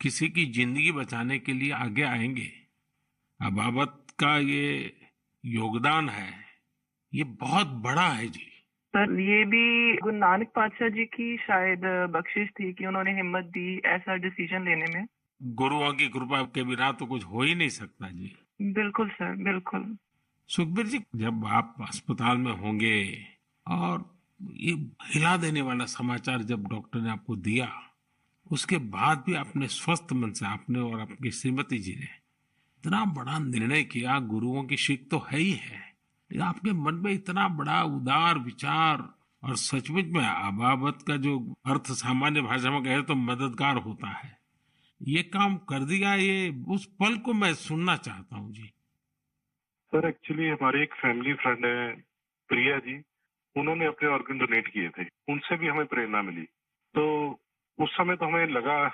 किसी 0.00 0.28
की 0.28 0.46
ज़िंदगी 0.52 0.92
बचाने 0.92 1.38
के 1.38 1.52
लिए 1.52 1.72
आगे 1.72 2.02
आएँगे। 2.02 2.50
अबाबत 3.40 4.06
का 4.20 4.38
ये 4.38 4.96
योगदान 5.44 6.08
है 6.08 6.32
ये 7.12 7.24
बहुत 7.24 7.66
बड़ा 7.66 8.08
है 8.08 8.28
जी। 8.28 8.51
सर 8.94 9.20
ये 9.20 9.44
भी 9.44 9.96
गुरु 9.96 10.16
नानक 10.16 10.48
पातशाह 10.48 10.88
जी 10.88 11.04
की 11.04 11.36
शायद 11.36 11.84
बख्शिश 12.10 12.48
थी 12.48 12.72
कि 12.72 12.86
उन्होंने 12.86 13.12
हिम्मत 13.16 13.44
दी 13.44 13.78
ऐसा 13.86 14.16
डिसीज़न 14.16 14.64
लेने 14.64 14.86
में। 14.94 15.06
गुरुओं 15.40 15.92
की 15.92 16.08
कृपा 16.08 16.42
के 16.42 16.62
बिना 16.62 16.92
तो 16.92 17.06
कुछ 17.06 17.24
हो 17.24 17.42
ही 17.42 17.54
नहीं 17.54 17.68
सकता 17.68 18.08
जी। 18.08 18.36
बिल्कुल 18.62 19.08
सर 19.08 19.34
बिल्कुल। 19.36 19.96
सुखबीर 20.48 20.86
जी 20.86 20.98
जब 21.16 21.46
आप 21.46 21.76
अस्पताल 21.80 22.36
में 22.36 22.52
होंगे 22.52 23.26
और 23.66 24.04
ये 24.40 24.72
हिला 25.04 25.36
देने 25.36 25.60
वाला 25.60 25.84
समाचार 25.84 26.42
जब 26.42 26.66
डॉक्टर 26.68 27.00
ने 27.00 27.10
आपको 27.10 27.36
दिया 27.36 27.70
उसके 28.50 28.76
बाद 28.76 29.22
भी 29.26 29.34
आपने 29.34 29.66
स्वस्थ 29.66 30.12
मन 30.12 30.32
से 30.32 30.46
आपने 30.46 30.78
और 30.78 31.00
आपकी 31.00 31.30
श्रीमती 31.30 31.78
जी 31.78 31.94
ने 31.94 32.04
इतना 32.04 33.04
बड़ा 33.04 33.38
निर्णय 33.38 33.82
किया 33.84 34.18
गुरुओं 34.18 34.64
की 34.64 34.76
शिक 34.76 35.10
तो 35.10 35.18
है 35.18 35.38
ही 35.38 35.52
है। 35.52 35.91
आपके 36.38 36.72
मन 36.72 36.94
में 36.94 37.12
इतना 37.12 37.48
बड़ा 37.48 37.82
उदार 37.82 38.38
विचार 38.38 39.14
और 39.44 39.56
सचमुच 39.56 40.04
में 40.04 40.26
अबाबत 40.26 40.98
का 41.08 41.16
जो 41.16 41.54
अर्थ 41.66 41.82
सामान्य 41.82 42.40
भाषा 42.40 42.70
में 42.70 42.82
कहे 42.82 43.02
तो 43.02 43.14
मददगार 43.14 43.76
होता 43.76 44.08
है। 44.08 44.38
ये 45.02 45.22
काम 45.22 45.56
कर 45.56 45.84
दिया, 45.84 46.14
ये 46.14 46.64
उस 46.68 46.86
पल 46.86 47.18
को 47.18 47.32
मैं 47.32 47.54
सुनना 47.54 47.96
चाहता 47.96 48.36
हूँ, 48.36 48.52
जी। 48.52 48.62
सर 49.86 50.08
एक्चुअली 50.08 50.48
हमारे 50.48 50.82
एक 50.82 50.94
फैमिली 50.94 51.34
फ्रेंड 51.34 51.66
है, 51.66 51.94
प्रिया 52.48 52.78
जी। 52.78 53.02
उन्होंने 53.56 53.86
अपने 53.86 54.08
ऑर्गन 54.08 54.38
डोनेट 54.38 54.68
किए 54.68 54.88
थे। 54.88 55.04
उनसे 55.28 55.56
भी 55.56 55.68
हमें 55.68 55.86
प्रेरणा 55.86 56.22
मिली। 56.22 56.42
तो 56.94 57.32
उस 57.80 57.90
समय 57.90 58.16
तो 58.16 58.26
हमें 58.26 58.46
लगा 58.46 58.88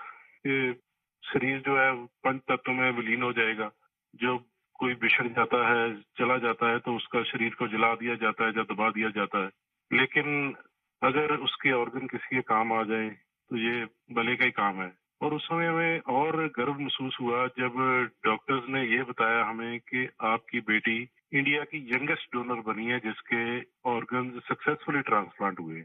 कि 0.46 0.80
शरीर 1.24 1.58
जो 1.58 1.78
है, 1.78 2.04
पंच 2.06 2.40
तत्व 2.40 2.72
में 2.72 2.90
विलीन 2.92 3.22
हो 3.22 3.32
जाएगा। 3.32 3.70
जो 4.14 4.38
कोई 4.78 4.94
बिछड़ 4.94 5.26
जाता 5.28 5.58
है 5.68 5.94
चला 6.18 6.36
जाता 6.38 6.70
है 6.70 6.78
तो 6.78 6.96
उसका 6.96 7.22
शरीर 7.22 7.54
को 7.54 7.68
जला 7.68 7.94
दिया 7.94 8.14
जाता 8.14 8.44
है, 8.44 8.52
या 8.56 8.62
दबा 8.62 8.90
दिया 8.90 9.08
जाता 9.10 9.42
है। 9.44 9.50
लेकिन 9.90 10.54
अगर 11.02 11.34
उसके 11.36 11.72
ऑर्गन 11.72 12.06
किसी 12.06 12.36
के 12.36 12.42
काम 12.42 12.72
आ 12.72 12.82
जाए 12.82 13.08
तो 13.50 13.56
ये 13.56 13.84
भले 14.12 14.36
का 14.36 14.44
ही 14.44 14.50
काम 14.50 14.80
है। 14.82 14.92
और 15.22 15.34
उस 15.34 15.44
समय 15.44 15.66
हमें 15.66 16.00
और 16.00 16.36
गर्व 16.56 16.78
महसूस 16.78 17.16
हुआ 17.20 17.46
जब 17.58 17.74
डॉक्टर्स 18.24 18.68
ने 18.68 18.82
ये 18.84 19.02
बताया 19.02 19.44
हमें 19.44 19.78
कि 19.80 20.08
आपकी 20.20 20.60
बेटी 20.60 21.08
इंडिया 21.32 21.64
की 21.64 21.78
यंगेस्ट 21.94 22.34
डोनर 22.34 22.60
बनी 22.62 22.86
है, 22.86 22.98
जिसके 22.98 23.60
ऑर्गन 23.90 24.30
सक्सेसफुली 24.48 25.00
ट्रांसप्लांट 25.00 25.60
हुए। 25.60 25.80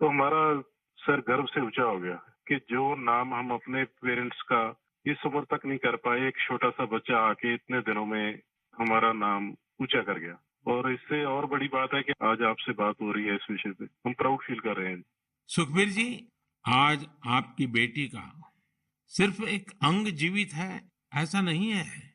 तो 0.00 0.08
हमारा 0.08 0.62
सर 0.98 1.20
गर्व 1.20 1.44
से 1.44 1.60
ऊँचा 1.60 1.82
हो 1.82 1.98
गया 1.98 2.14
कि 2.48 2.56
जो 2.70 2.94
नाम 2.94 3.34
हम 3.34 3.50
अपने 3.50 3.84
पेरेंट्स 3.84 4.42
का 4.42 4.62
इस 5.08 5.16
उम्र 5.26 5.44
तक 5.44 5.66
नहीं 5.66 5.78
कर 5.78 5.96
पाए। 5.96 6.28
एक 6.28 6.34
छोटा 6.46 6.70
सा 6.70 6.84
बच्चा 6.84 7.16
आके 7.16 7.54
इतने 7.54 7.80
दिनों 7.80 8.06
में 8.06 8.40
हमारा 8.78 9.12
नाम 9.12 9.50
ऊँचा 9.80 10.02
कर 10.02 10.18
गया। 10.18 10.38
और 10.66 10.92
इससे 10.92 11.24
और 11.24 11.46
बड़ी 11.46 11.68
बात 11.68 11.88
है 11.94 12.02
कि 12.02 12.12
आज 12.22 12.42
आपसे 12.42 12.72
बात 12.72 12.94
हो 13.02 13.12
रही 13.12 13.24
है 13.24 13.34
इस 13.34 13.46
विषय 13.50 13.70
पे। 13.70 13.84
हम 13.84 14.12
प्राउड 14.12 14.42
फील 14.42 14.60
कर 14.60 14.76
रहे 14.76 14.92
हैं। 14.92 15.02
सुखबीर 15.46 15.88
जी, 15.88 16.28
आज 16.68 17.06
आपकी 17.26 17.66
बेटी 17.66 18.08
का 18.08 18.52
सिर्फ़ 19.06 19.42
एक 19.42 19.70
अंग 19.70 20.06
जीवित 20.06 20.52
है, 20.52 20.90
ऐसा 21.14 21.40
नहीं 21.40 21.72
है। 21.72 22.14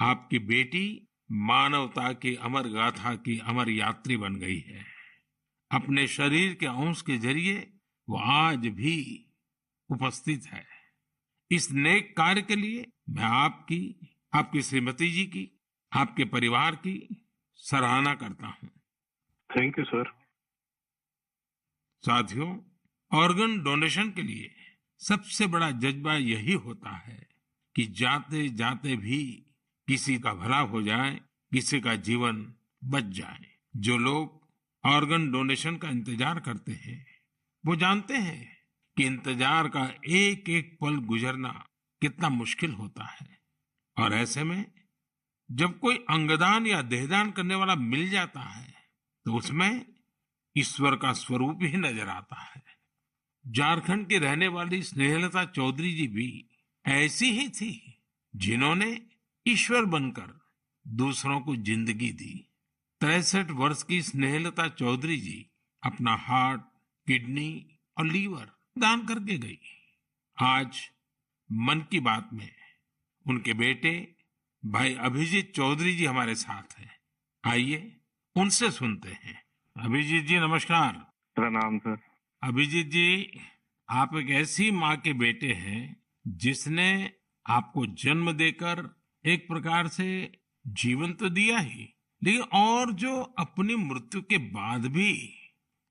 आपकी 0.00 0.38
बेटी 0.38 1.08
मानवता 1.32 2.12
की 2.12 2.36
अमर 2.36 2.62
गाथा 2.62 3.14
की 3.14 3.38
अमर 3.38 3.70
यात्री 3.70 4.16
बन 4.16 4.36
गई 4.36 4.58
है। 4.58 4.84
अपने 5.70 6.06
शरीर 6.06 6.54
के 6.54 6.66
अंश 6.66 7.02
के 7.02 7.16
ज़रिए 7.16 7.72
वो 8.08 8.18
आज 8.18 8.68
भी 8.68 9.26
उपस्थित 9.90 10.42
है। 10.46 10.73
इस 11.50 11.70
नेक 11.72 12.16
कार्य 12.16 12.42
के 12.42 12.56
लिए 12.56 12.86
मैं 13.08 13.24
आपकी 13.24 13.80
आपकी 14.34 14.62
श्रीमती 14.62 15.10
जी 15.10 15.24
की 15.26 15.50
आपके 15.92 16.24
परिवार 16.24 16.74
की 16.76 16.94
सराहना 17.54 18.14
करता 18.14 18.46
हूँ। 18.46 18.68
थैंक 19.50 19.78
यू 19.78 19.84
सर 19.84 20.12
साथियों 22.04 22.56
ऑर्गन 23.12 23.58
डोनेशन 23.62 24.10
के 24.10 24.22
लिए 24.22 24.50
सबसे 25.00 25.46
बड़ा 25.46 25.70
जज्बा 25.70 26.16
यही 26.16 26.52
होता 26.52 26.96
है 26.96 27.26
कि 27.76 27.84
जाते 27.84 28.48
जाते 28.48 28.96
भी 28.96 29.22
किसी 29.88 30.18
का 30.18 30.34
भला 30.34 30.58
हो 30.58 30.82
जाए 30.82 31.20
किसी 31.52 31.80
का 31.80 31.94
जीवन 31.94 32.46
बच 32.84 33.04
जाए। 33.04 33.46
जो 33.76 33.96
लोग 33.98 34.42
ऑर्गन 34.84 35.30
डोनेशन 35.30 35.76
का 35.76 35.88
इंतज़ार 35.88 36.40
करते 36.40 36.72
हैं 36.72 37.04
वो 37.64 37.76
जानते 37.76 38.14
हैं 38.16 38.53
कि 38.96 39.04
इंतज़ार 39.04 39.68
का 39.68 39.84
एक 40.08 40.48
एक 40.50 40.76
पल 40.80 40.96
गुजरना 41.06 41.48
कितना 42.02 42.28
मुश्किल 42.30 42.72
होता 42.72 43.04
है। 43.10 43.26
और 43.96 44.14
ऐसे 44.14 44.44
में 44.44 44.64
जब 45.50 45.78
कोई 45.78 45.96
अंगदान 46.10 46.66
या 46.66 46.80
देहदान 46.84 47.30
करने 47.30 47.54
वाला 47.54 47.74
मिल 47.76 48.08
जाता 48.10 48.40
है 48.40 48.72
तो 49.26 49.34
उसमें 49.34 49.84
ईश्वर 50.56 50.96
का 50.96 51.12
स्वरूप 51.14 51.58
ही 51.62 51.76
नज़र 51.78 52.08
आता 52.08 52.40
है। 52.42 52.62
झारखंड 53.44 54.06
की 54.08 54.18
रहने 54.18 54.48
वाली 54.50 54.82
स्नेहलता 54.82 55.44
चौधरी 55.46 55.92
जी 55.92 56.06
भी 56.08 56.28
ऐसी 56.84 57.30
ही 57.32 57.48
थी 57.50 57.72
जिन्होंने 58.34 58.98
ईश्वर 59.46 59.84
बनकर 59.86 60.32
दूसरों 60.86 61.40
को 61.40 61.56
ज़िंदगी 61.58 62.10
दी। 62.12 62.34
तिरसठ 63.00 63.50
वर्ष 63.52 63.82
की 63.82 64.00
स्नेहलता 64.02 64.68
चौधरी 64.70 65.16
जी 65.18 65.46
अपना 65.82 66.14
हार्ट, 66.20 66.60
किडनी 67.06 67.78
और 67.96 68.06
लीवर 68.06 68.50
दान 68.78 69.06
करके 69.06 69.38
गई। 69.38 69.58
आज 70.38 70.90
मन 71.52 71.80
की 71.90 72.00
बात 72.00 72.30
में 72.32 72.48
उनके 73.26 73.52
बेटे 73.54 74.14
भाई 74.64 74.94
अभिजीत 74.94 75.52
चौधरी 75.54 75.96
जी 75.96 76.04
हमारे 76.04 76.34
साथ 76.34 76.78
हैं। 76.78 76.90
आइए 77.44 77.96
उनसे 78.36 78.70
सुनते 78.70 79.08
हैं। 79.08 79.42
अभिजीत 79.76 80.24
जी 80.24 80.38
नमस्कार। 80.38 80.92
प्रणाम 81.36 81.78
सर। 81.78 81.96
अभिजीत 82.42 82.86
जी 82.86 83.40
आप 83.88 84.16
एक 84.16 84.30
ऐसी 84.30 84.70
माँ 84.70 84.96
के 84.96 85.12
बेटे 85.12 85.52
हैं 85.52 85.96
जिसने 86.26 87.12
आपको 87.46 87.86
जन्म 87.86 88.32
देकर 88.32 89.02
एक 89.24 89.48
प्रकार 89.48 89.88
से 89.88 90.32
जीवन 90.66 91.12
तो 91.12 91.28
दिया 91.28 91.58
ही 91.58 91.94
लेकिन 92.22 92.42
और 92.42 92.92
जो 92.92 93.20
अपनी 93.38 93.76
मृत्यु 93.76 94.22
के 94.22 94.38
बाद 94.38 94.86
भी 94.86 95.12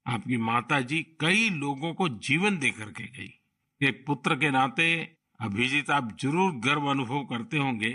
आपकी 0.06 0.38
माता 0.38 0.80
जी 0.82 1.02
कई 1.22 1.50
लोगों 1.50 1.94
को 1.94 2.10
जीवन 2.10 2.58
दे 2.58 2.70
करके 2.70 3.04
गई। 3.04 3.42
एक 3.82 4.04
पुत्र 4.08 4.36
के 4.36 4.50
नाते 4.52 5.18
अभिजीत 5.40 5.90
आप 5.90 6.18
ज़रूर 6.22 6.52
गर्व 6.52 6.90
अनुभव 6.90 7.24
करते 7.24 7.58
होंगे। 7.58 7.90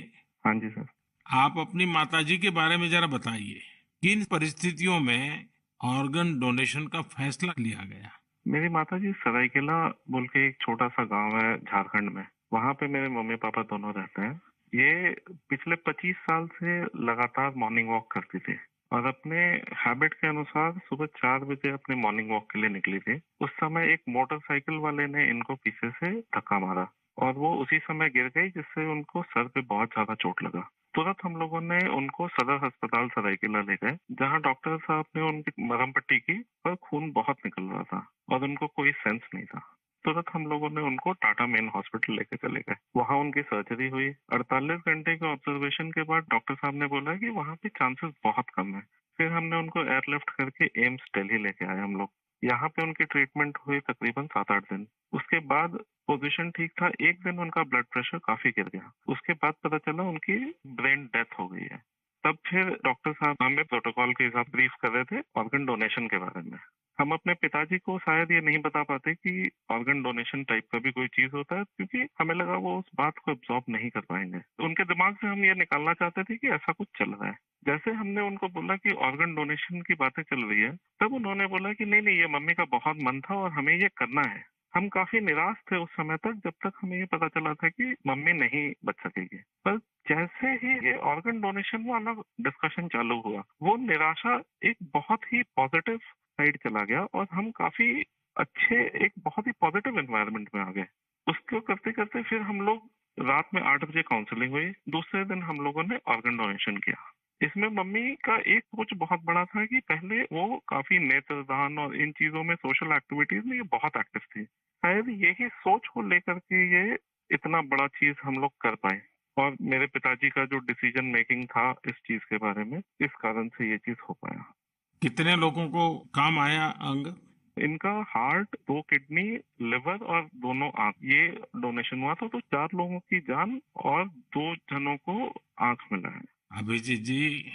हाँ 0.45 0.55
जी 0.55 0.69
सर। 0.69 0.87
आप 1.27 1.59
अपनी 1.59 1.87
माता 1.87 2.23
जी 2.23 2.39
के 2.39 2.51
बारे 2.51 2.77
में 2.77 2.89
जरा 2.91 3.07
बताइए 3.07 3.61
किन 4.03 4.25
परिस्थितियों 4.25 5.01
में 5.01 5.47
ऑर्गन 5.85 6.39
डोनेशन 6.39 6.87
का 6.87 7.03
फैसला 7.03 7.53
लिया 7.59 7.85
गया। 7.85 8.11
मेरी 8.47 8.69
माता 8.69 8.99
जी 8.99 9.13
सरायकेला 9.13 9.89
बोल 10.11 10.27
के 10.27 10.49
एक 10.49 10.57
छोटा 10.61 10.89
सा 10.89 11.05
गाँव 11.05 11.37
है 11.37 11.57
झारखंड 11.59 12.11
में। 12.11 12.27
वहाँ 12.53 12.73
पे 12.75 12.87
मेरे 12.87 13.09
मम्मी 13.09 13.37
पापा 13.37 13.63
दोनों 13.63 13.93
रहते 13.95 14.23
हैं। 14.23 14.41
ये 14.75 15.17
पिछले 15.31 15.77
25 15.77 16.17
साल 16.17 16.47
से 16.47 16.81
लगातार 16.85 17.55
मॉर्निंग 17.57 17.89
वॉक 17.89 18.13
करती 18.13 18.39
थी। 18.39 18.53
और 18.93 19.07
अपने 19.07 19.39
हैबिट 19.77 20.15
के 20.15 20.29
अनुसार 20.29 20.79
सुबह 20.79 21.07
चार 21.07 21.45
बजे 21.45 21.71
अपने 21.71 21.97
मॉर्निंग 21.97 22.31
वॉक 22.31 22.51
के 22.53 22.61
लिए 22.61 22.71
निकली 22.71 22.99
थी। 22.99 23.21
उस 23.41 23.51
समय 23.51 23.93
एक 23.93 24.03
मोटरसाइकिल 24.09 24.79
वाले 24.79 25.07
ने 25.07 25.29
इनको 25.31 25.55
पीछे 25.55 25.91
से 25.91 26.21
धक्का 26.21 26.59
मारा 26.59 26.89
और 27.19 27.33
वो 27.33 27.55
उसी 27.55 27.79
समय 27.79 28.09
गिर 28.09 28.29
गई, 28.29 28.49
जिससे 28.49 28.91
उनको 28.93 29.23
सर 29.23 29.49
पे 29.49 29.61
बहुत 29.61 29.89
ज़्यादा 29.89 30.15
चोट 30.15 30.43
लगा। 30.43 30.69
तुरंत 30.95 31.17
हम 31.25 31.37
लोगों 31.37 31.61
ने 31.61 31.79
उनको 31.89 32.29
सदर 32.29 32.65
अस्पताल 32.67 33.09
सरायकेला 33.09 33.61
ले 33.61 33.75
गए, 33.75 33.97
जहाँ 34.13 34.41
डॉक्टर 34.41 34.79
साहब 34.79 35.05
ने 35.17 35.23
उनकी 35.23 35.67
मरहम 35.67 35.93
पट्टी 35.93 36.19
की 36.19 36.39
पर 36.65 36.75
खून 36.75 37.11
बहुत 37.13 37.37
निकल 37.47 37.63
रहा 37.63 37.83
था 37.83 38.07
और 38.33 38.45
उनको 38.45 38.67
कोई 38.67 38.93
सेंस 38.93 39.21
नहीं 39.35 39.45
था। 39.45 39.78
तुरंत 40.05 40.25
हम 40.33 40.47
लोगों 40.47 40.71
ने 40.71 40.81
उनको 40.81 41.13
टाटा 41.13 41.47
मेन 41.47 41.69
हॉस्पिटल 41.69 42.13
लेके 42.13 42.37
चले 42.37 42.61
गए। 42.61 42.75
वहाँ 42.97 43.19
उनकी 43.19 43.43
सर्जरी 43.43 43.89
हुई। 43.89 44.15
48 44.33 44.79
घंटे 44.79 45.17
के 45.17 45.27
ऑब्जर्वेशन 45.27 45.91
के 45.91 46.03
बाद 46.03 46.23
डॉक्टर 46.23 46.55
साहब 46.55 46.75
ने 46.75 46.87
बोला 46.87 47.17
कि 47.17 47.29
वहाँ 47.29 47.57
पे 47.57 47.69
चांसेस 47.69 48.15
बहुत 48.25 48.45
कम 48.55 48.75
है। 48.75 48.83
फिर 49.17 49.33
हमने 49.33 49.57
उनको 49.57 49.85
एयरलिफ्ट 49.85 50.31
करके 50.31 50.87
एम्स 50.87 51.01
दिल्ली 51.15 51.39
लेके 51.39 51.65
आए 51.65 51.79
हम 51.79 51.97
लोग। 51.97 52.11
यहाँ 52.45 52.69
पे 52.69 52.83
उनकी 52.83 53.05
ट्रीटमेंट 53.05 53.59
हुई 53.67 53.81
तकरीबन 53.81 54.27
सात 54.27 54.51
आठ 54.51 54.63
दिन। 54.63 54.87
उसके 55.13 55.39
बाद 55.39 55.71
पोजीशन 56.07 56.51
ठीक 56.51 56.71
था। 56.83 56.91
एक 57.01 57.25
दिन 57.25 57.39
उनका 57.39 57.63
ब्लड 57.63 57.85
प्रेशर 57.85 58.19
काफ़ी 58.19 58.51
गिर 58.51 58.65
गया। 58.65 58.93
उसके 59.09 59.33
बाद 59.33 59.55
पता 59.65 59.79
चला 59.79 60.03
उनकी 60.03 60.55
ब्रेन 60.67 61.05
डेथ 61.05 61.39
हो 61.39 61.49
गई 61.49 61.67
है। 61.73 61.83
तब 62.25 62.39
फिर 62.47 62.79
डॉक्टर 62.85 63.13
साहब 63.13 63.37
हमें 63.43 63.65
प्रोटोकॉल 63.65 64.13
के 64.13 64.25
हिसाब 64.25 64.47
ब्रीफ 64.51 64.73
कर 64.83 64.89
रहे 64.89 65.05
थे 65.05 65.23
ऑर्गन 65.37 65.67
डोनेशन 65.67 66.07
के 66.07 66.19
बारे 66.19 66.51
में। 66.51 66.59
हम 67.01 67.13
अपने 67.13 67.35
पिताजी 67.35 67.79
को 67.79 67.99
शायद 67.99 68.33
ये 68.33 68.41
नहीं 68.41 68.59
बता 68.59 68.83
पाते 68.83 69.15
कि 69.15 69.51
ऑर्गन 69.71 70.03
डोनेशन 70.03 70.45
टाइप 70.45 70.65
का 70.73 70.79
भी 70.79 70.91
कोई 70.91 71.07
चीज़ 71.07 71.31
होता 71.35 71.57
है, 71.57 71.65
क्योंकि 71.65 72.07
हमें 72.19 72.35
लगा 72.35 72.57
वो 72.57 72.79
उस 72.79 72.85
बात 72.95 73.19
को 73.19 73.33
एब्जॉर्ब 73.33 73.65
नहीं 73.69 73.91
कर 73.91 74.01
पाएँगे। 74.01 74.39
तो 74.39 74.65
उनके 74.65 74.85
दिमाग 74.85 75.15
से 75.15 75.27
हम 75.27 75.45
ये 75.45 75.55
निकालना 75.55 75.93
चाहते 75.93 76.23
थे 76.23 76.37
कि 76.37 76.49
ऐसा 76.49 76.73
कुछ 76.73 76.89
चल 76.99 77.11
रहा 77.11 77.29
है। 77.29 77.39
जैसे 77.67 77.91
हमने 77.91 78.21
उनको 78.21 78.49
बोला 78.49 78.77
कि 78.77 78.91
ऑर्गन 78.91 79.35
डोनेशन 79.35 79.81
की 79.81 79.95
बातें 79.95 80.23
चल 80.23 80.45
रही 80.45 80.61
है, 80.61 80.77
तब 81.01 81.15
उन्होंने 81.15 81.47
बोला 81.47 81.73
कि 81.73 81.85
नहीं 81.85 82.03
नहीं, 82.03 82.19
ये 82.19 82.27
मम्मी 82.27 82.55
का 82.55 82.65
बहुत 82.65 82.97
मन 83.03 83.21
था 83.21 83.35
और 83.35 83.51
हमें 83.51 83.75
ये 83.77 83.89
करना 83.97 84.23
है। 84.23 84.45
हम 84.75 84.89
काफ़ी 84.89 85.21
निराश 85.21 85.57
थे 85.73 85.77
उस 85.77 85.89
समय 85.91 86.17
तक, 86.17 86.33
जब 86.45 86.51
तक 86.51 86.73
हमें 86.83 86.99
ये 86.99 87.05
पता 87.05 87.29
चला 87.29 87.55
था 87.55 87.69
कि 87.69 87.95
मम्मी 88.07 88.33
नहीं 88.33 88.73
बच 88.85 88.95
सकेगी। 88.95 89.37
पर 89.37 89.79
जैसे 90.09 90.49
ही 90.49 90.89
ये 90.89 90.97
ऑर्गन 90.97 91.41
डोनेशन 91.41 91.85
वाला 91.87 92.13
डिस्कशन 92.41 92.89
चालू 92.89 93.21
हुआ, 93.21 93.43
वो 93.63 93.77
निराशा 93.77 94.43
एक 94.65 94.77
बहुत 94.83 95.21
ही 95.33 95.43
पॉजिटिव 95.43 96.01
साइड 96.39 96.57
चला 96.57 96.85
गया 96.85 97.01
और 97.01 97.27
हम 97.33 97.51
काफ़ी 97.51 98.05
अच्छे, 98.37 99.05
एक 99.05 99.13
बहुत 99.19 99.47
ही 99.47 99.53
पॉजिटिव 99.53 99.99
एनवायरनमेंट 99.99 100.51
में 100.55 100.63
आ 100.63 100.71
गए। 100.71 100.87
उसको 101.29 101.61
करते 101.61 101.93
करते 101.93 102.23
फिर 102.23 102.41
हम 102.41 102.61
लोग 102.61 102.91
रात 103.19 103.49
में 103.55 103.63
आठ 103.63 103.85
बजे 103.85 104.03
काउंसलिंग 104.03 104.53
हुई। 104.53 104.73
दूसरे 104.89 105.25
दिन 105.25 105.43
हम 105.43 105.57
लोगों 105.57 105.83
ने 105.83 105.97
ऑर्गन 106.09 106.37
डोनेशन 106.37 106.77
किया। 106.77 107.13
इसमें 107.43 107.69
मम्मी 107.69 108.15
का 108.15 108.37
एक 108.37 108.63
सोच 108.65 108.95
बहुत 108.95 109.21
बड़ा 109.25 109.45
था 109.45 109.65
कि 109.67 109.81
पहले 109.81 110.23
वो 110.23 110.63
काफ़ी 110.69 110.99
नेत्रदान 110.99 111.79
और 111.79 111.97
इन 111.97 112.13
चीज़ों 112.13 112.43
में 112.43 112.55
सोशल 112.55 112.93
एक्टिविटीज़ 112.93 113.45
में 113.45 113.57
ये 113.57 113.63
बहुत 113.63 113.93
एक्टिव 113.97 114.23
थी। 114.37 114.45
शायद 114.45 115.09
यही 115.09 115.49
सोच 115.49 115.87
को 115.87 116.03
लेकर 116.03 116.39
के 116.39 116.69
ये 116.73 116.99
इतना 117.31 117.63
बड़ा 117.63 117.87
चीज़ 117.87 118.17
हम 118.25 118.35
लोग 118.35 118.53
कर 118.61 118.75
पाए। 118.75 119.03
और 119.39 119.57
मेरे 119.63 119.87
पिताजी 119.87 120.31
का 120.31 120.45
जो 120.45 120.59
डिसीज़न 120.59 121.05
मेकिंग 121.05 121.45
था 121.45 121.75
इस 121.87 121.95
चीज़ 121.95 122.23
के 122.23 122.37
बारे 122.37 122.65
में, 122.65 122.79
इस 122.79 123.11
कारण 123.21 123.49
से 123.49 123.71
ये 123.71 123.79
चीज़ 123.79 123.97
हो 124.09 124.15
पाया। 124.15 124.55
कितने 125.03 125.37
लोगों 125.37 125.69
को 125.69 125.99
काम 125.99 126.39
आया 126.39 126.67
अंग? 126.67 127.15
इनका 127.59 128.05
हार्ट 128.09 128.49
दो 128.55 128.83
किडनी 128.83 129.23
लिवर 129.69 130.05
और 130.05 130.25
दोनों 130.25 130.71
आँख। 130.79 130.95
ये 131.03 131.29
डोनेशन 131.57 132.01
हुआ 132.01 132.15
था 132.15 132.29
तो 132.29 132.41
चार 132.41 132.69
लोगों 132.75 132.99
की 132.99 133.21
जान 133.21 133.63
और 133.77 134.09
दो 134.09 134.57
जनों 134.57 134.97
को 134.97 135.43
आँख 135.61 135.79
मिला 135.93 136.09
है। 136.09 136.23
अभिजीत 136.53 137.01
जी 137.01 137.47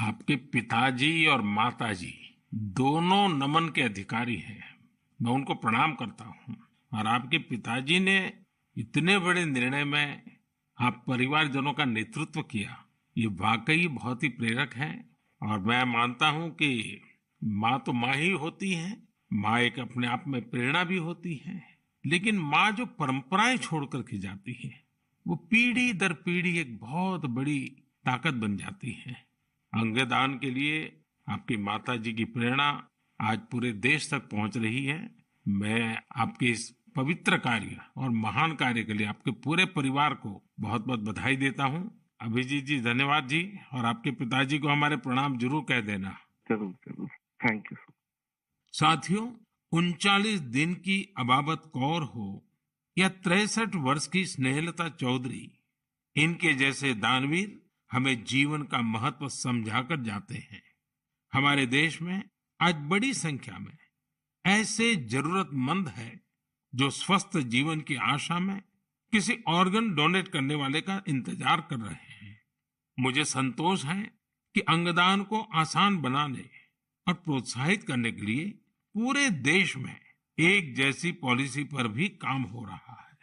आपके 0.00 0.36
पिताजी 0.36 1.26
और 1.26 1.42
माताजी 1.42 2.40
दोनों 2.54 3.28
नमन 3.28 3.68
के 3.68 3.82
अधिकारी 3.82 4.36
हैं। 4.36 4.74
मैं 5.22 5.32
उनको 5.32 5.54
प्रणाम 5.54 5.92
करता 5.92 6.24
हूँ। 6.24 6.56
और 6.92 7.06
आपके 7.06 7.38
पिताजी 7.38 8.00
ने 8.00 8.32
इतने 8.76 9.18
बड़े 9.18 9.44
निर्णय 9.44 9.84
में 9.84 10.22
आप 10.80 11.04
परिवारजनों 11.08 11.72
का 11.72 11.84
नेतृत्व 11.84 12.42
किया। 12.42 12.84
ये 13.18 13.26
वाकई 13.26 13.88
बहुत 13.88 14.22
ही 14.22 14.28
प्रेरक 14.28 14.74
है। 14.74 15.09
और 15.42 15.58
मैं 15.58 15.84
मानता 15.84 16.28
हूँ 16.28 16.50
कि 16.50 17.00
माँ 17.42 17.82
तो 17.86 17.92
माँ 17.92 18.14
ही 18.14 18.30
होती 18.30 18.72
है, 18.72 18.96
माँ 19.30 19.60
एक 19.60 19.78
अपने 19.78 20.06
आप 20.06 20.24
में 20.28 20.40
प्रेरणा 20.50 20.84
भी 20.84 20.96
होती 20.96 21.34
है, 21.46 21.62
लेकिन 22.04 22.38
माँ 22.38 22.70
जो 22.72 22.86
परंपराएँ 22.86 23.56
छोड़ 23.56 23.84
करके 23.84 24.18
जाती 24.18 24.52
है, 24.64 24.72
वो 25.26 25.36
पीढ़ी 25.36 25.92
दर 25.92 26.12
पीढ़ी 26.12 26.58
एक 26.58 26.78
बहुत 26.78 27.26
बड़ी 27.26 27.60
ताकत 28.04 28.34
बन 28.34 28.56
जाती 28.56 28.92
है। 29.06 29.12
अंगदान 29.72 30.38
के 30.38 30.50
लिए 30.50 31.02
आपकी 31.26 31.56
माता 31.56 31.96
जी 31.96 32.12
की 32.12 32.24
प्रेरणा 32.24 32.70
आज 33.20 33.38
पूरे 33.38 33.72
देश 33.72 34.10
तक 34.10 34.28
पहुँच 34.28 34.56
रही 34.56 34.84
है। 34.84 34.98
मैं 35.46 35.96
आपके 36.16 36.46
इस 36.46 36.68
पवित्र 36.96 37.36
कार्य 37.38 37.76
और 37.96 38.10
महान 38.10 38.54
कार्य 38.54 38.82
के 38.82 38.94
लिए 38.94 39.06
आपके 39.06 39.30
पूरे 39.30 39.64
परिवार 39.64 40.14
को 40.14 40.42
बहुत 40.60 40.86
बहुत 40.86 41.00
बधाई 41.00 41.36
देता 41.36 41.64
हूँ। 41.64 41.99
अभिजीत 42.20 42.64
जी 42.64 42.80
धन्यवाद 42.80 43.28
जी 43.28 43.42
और 43.74 43.84
आपके 43.86 44.10
पिताजी 44.12 44.58
को 44.58 44.68
हमारे 44.68 44.96
प्रणाम 44.98 45.36
ज़रूर 45.38 45.62
कह 45.68 45.80
देना। 45.80 46.10
ज़रूर 46.48 46.72
ज़रूर। 46.86 47.08
थैंक 47.40 47.72
यू 47.72 47.76
साथियों 48.74 49.30
उनचालीस 49.72 50.40
दिन 50.50 50.74
की 50.84 50.98
अबाबत 51.18 51.62
कौर 51.74 52.02
हो 52.06 52.26
या 52.96 53.08
तिरसठ 53.08 53.74
वर्ष 53.78 54.06
की 54.06 54.24
स्नेहलता 54.26 54.88
चौधरी 54.96 55.50
इनके 56.16 56.52
जैसे 56.54 56.92
दानवीर 56.96 57.58
हमें 57.90 58.24
जीवन 58.24 58.62
का 58.64 58.80
महत्व 58.84 59.28
समझाकर 59.30 60.00
जाते 60.02 60.34
हैं। 60.34 60.62
हमारे 61.32 61.66
देश 61.68 62.00
में 62.02 62.22
आज 62.60 62.74
बड़ी 62.90 63.12
संख्या 63.16 63.58
में 63.58 63.76
ऐसे 64.44 64.94
जरूरतमंद 65.08 65.88
है 65.96 66.12
जो 66.72 66.90
स्वस्थ 66.92 67.36
जीवन 67.48 67.80
की 67.80 67.96
आशा 68.10 68.38
में 68.40 68.60
किसी 69.12 69.38
ऑर्गन 69.48 69.94
डोनेट 69.94 70.28
करने 70.28 70.54
वाले 70.56 70.80
का 70.80 71.02
इंतज़ार 71.08 71.60
कर 71.70 71.78
रहे 71.78 71.94
हैं। 71.94 72.09
मुझे 73.00 73.24
संतोष 73.24 73.84
है 73.84 74.02
कि 74.54 74.60
अंगदान 74.60 75.22
को 75.22 75.40
आसान 75.40 75.98
बनाने 75.98 76.50
और 77.08 77.14
प्रोत्साहित 77.14 77.84
करने 77.84 78.12
के 78.12 78.22
लिए 78.22 78.44
पूरे 78.94 79.30
देश 79.30 79.76
में 79.76 80.00
एक 80.40 80.74
जैसी 80.74 81.12
पॉलिसी 81.12 81.64
पर 81.64 81.88
भी 81.88 82.08
काम 82.08 82.42
हो 82.42 82.64
रहा 82.64 83.10
है। 83.10 83.18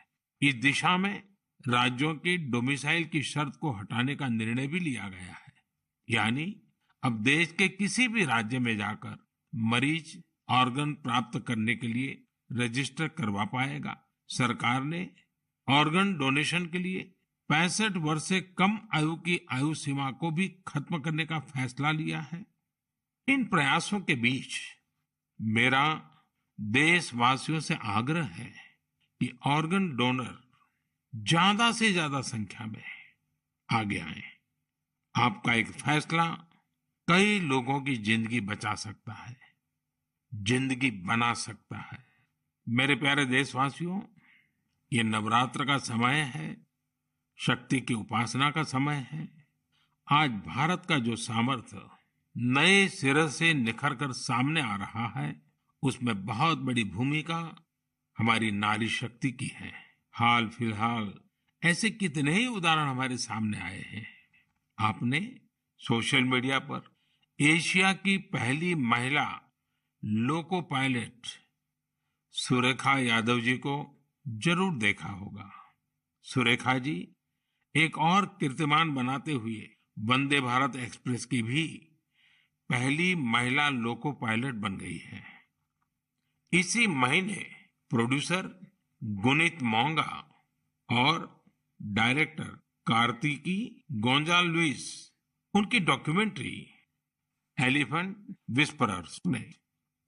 इस 0.49 0.55
दिशा 0.55 0.97
में 0.97 1.23
राज्यों 1.67 2.15
की 2.15 2.37
डोमिसाइल 2.37 3.05
की 3.05 3.23
शर्त 3.23 3.53
को 3.61 3.71
हटाने 3.71 4.15
का 4.15 4.27
निर्णय 4.27 4.67
भी 4.67 4.79
लिया 4.79 5.09
गया 5.09 5.33
है। 5.33 5.53
यानी 6.09 6.61
अब 7.03 7.23
देश 7.23 7.51
के 7.51 7.67
किसी 7.67 8.07
भी 8.07 8.25
राज्य 8.25 8.59
में 8.59 8.77
जाकर 8.77 9.27
मरीज़ 9.55 10.17
ऑर्गन 10.49 10.93
प्राप्त 10.93 11.45
करने 11.47 11.75
के 11.75 11.87
लिए 11.87 12.23
रजिस्टर 12.51 13.07
करवा 13.07 13.45
पाएगा। 13.45 14.03
सरकार 14.27 14.83
ने 14.83 15.09
ऑर्गन 15.69 16.17
डोनेशन 16.17 16.65
के 16.65 16.79
लिए 16.79 17.13
पैंसठ 17.49 17.97
वर्ष 17.97 18.23
से 18.23 18.39
कम 18.57 18.77
आयु 18.95 19.15
की 19.17 19.39
आयु 19.51 19.73
सीमा 19.75 20.09
को 20.13 20.31
भी 20.31 20.47
खत्म 20.67 20.99
करने 20.99 21.25
का 21.25 21.39
फैसला 21.41 21.91
लिया 21.93 22.19
है। 22.21 22.45
इन 23.27 23.45
प्रयासों 23.45 23.99
के 23.99 24.15
बीच 24.17 24.59
मेरा 25.39 25.83
देशवासियों 26.59 27.59
से 27.59 27.77
आग्रह 27.89 28.25
है 28.33 28.51
कि 29.21 29.31
ऑर्गन 29.47 29.89
डोनर 29.97 30.35
ज़्यादा 31.13 31.71
से 31.71 31.91
ज़्यादा 31.91 32.21
संख्या 32.23 32.65
में 32.65 32.83
आगे 33.69 33.99
आए। 33.99 34.23
आपका 35.15 35.53
एक 35.53 35.71
फैसला 35.73 36.25
कई 37.07 37.39
लोगों 37.41 37.79
की 37.81 37.95
ज़िंदगी 37.97 38.39
बचा 38.41 38.73
सकता 38.75 39.13
है, 39.13 39.35
ज़िंदगी 40.31 40.91
बना 41.03 41.33
सकता 41.35 41.77
है। 41.81 42.05
मेरे 42.67 42.95
प्यारे 42.95 43.25
देशवासियों, 43.25 44.01
ये 44.91 45.03
नवरात्र 45.05 45.65
का 45.65 45.77
समय 45.79 46.21
है। 46.35 46.66
शक्ति 47.39 47.79
की 47.81 47.93
उपासना 47.93 48.51
का 48.51 48.63
समय 48.63 49.07
है। 49.11 49.27
आज 50.07 50.29
भारत 50.29 50.85
का 50.89 50.97
जो 50.97 51.15
सामर्थ्य 51.15 51.81
नए 52.37 52.87
सिरे 52.87 53.29
से 53.29 53.53
निखर 53.53 53.95
कर 53.95 54.11
सामने 54.11 54.61
आ 54.61 54.75
रहा 54.75 55.07
है, 55.19 55.41
उसमें 55.83 56.25
बहुत 56.25 56.57
बड़ी 56.57 56.83
भूमिका 56.83 57.65
हमारी 58.17 58.51
नारी 58.51 58.89
शक्ति 58.89 59.31
की 59.31 59.45
है। 59.45 59.71
हाल 60.13 60.47
फ़िलहाल 60.47 61.13
ऐसे 61.61 61.89
कितने 61.89 62.33
ही 62.33 62.47
उदाहरण 62.47 62.87
हमारे 62.87 63.17
सामने 63.17 63.57
आए 63.57 63.81
हैं। 63.81 64.07
आपने 64.77 65.19
सोशल 65.79 66.23
मीडिया 66.23 66.59
पर 66.59 66.95
एशिया 67.39 67.93
की 67.93 68.17
पहली 68.17 68.75
महिला 68.75 69.27
लोको 70.05 70.61
पायलट 70.61 71.27
सुरेखा 72.31 72.97
यादव 72.99 73.39
जी 73.39 73.57
को 73.57 73.75
ज़रूर 74.27 74.73
देखा 74.73 75.09
होगा। 75.09 75.51
सुरेखा 76.23 76.77
जी 76.77 77.13
एक 77.77 77.97
और 77.97 78.25
कीर्तिमान 78.25 78.93
बनाते 78.95 79.31
हुए 79.31 79.69
वंदे 79.99 80.41
भारत 80.41 80.75
एक्सप्रेस 80.75 81.25
की 81.25 81.41
भी 81.41 81.63
पहली 82.69 83.15
महिला 83.15 83.69
लोको 83.69 84.11
पायलट 84.11 84.55
बन 84.55 84.77
गई 84.77 84.97
है। 84.97 85.23
इसी 86.53 86.87
महीने 86.87 87.45
प्रोड्यूसर 87.89 88.49
गुनित 89.03 89.61
मोंगा 89.61 90.39
और 90.89 91.45
डायरेक्टर 91.81 92.49
कार्तिकी 92.87 93.85
गोंजाल 93.91 94.45
लुइस 94.45 95.11
उनकी 95.53 95.79
डॉक्यूमेंट्री 95.79 96.71
एलिफेंट 97.57 98.35
विस्परर्स 98.51 99.21
ने 99.27 99.53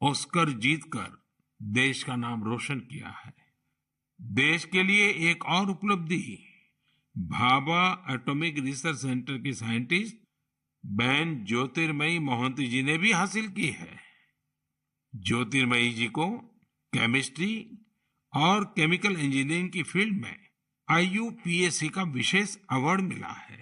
ऑस्कर 0.01 0.49
जीतकर 0.49 1.23
देश 1.61 2.03
का 2.03 2.15
नाम 2.15 2.43
रोशन 2.43 2.79
किया 2.79 3.09
है। 3.09 3.33
देश 4.21 4.65
के 4.65 4.83
लिए 4.83 5.09
एक 5.31 5.45
और 5.45 5.69
उपलब्धि 5.69 6.48
भाभा 7.17 8.05
एटॉमिक 8.09 8.59
रिसर्च 8.59 8.97
सेंटर 8.97 9.37
की 9.37 9.53
साइंटिस्ट 9.53 10.17
बहन 10.85 11.45
ज्योतिर्मयी 11.45 12.19
मोहंती 12.19 12.67
जी 12.67 12.83
ने 12.83 12.97
भी 12.97 13.11
हासिल 13.11 13.47
की 13.47 13.67
है। 13.67 13.97
ज्योतिर्मयी 15.15 15.91
जी 15.93 16.07
को 16.07 16.29
केमिस्ट्री 16.93 17.77
और 18.33 18.63
केमिकल 18.63 19.15
इंजीनियरिंग 19.15 19.69
की 19.69 19.83
फ़ील्ड 19.83 20.21
में 20.21 20.35
आईयूपीएससी 20.89 21.89
का 21.89 22.03
विशेष 22.03 22.57
अवार्ड 22.69 23.01
मिला 23.01 23.33
है। 23.33 23.59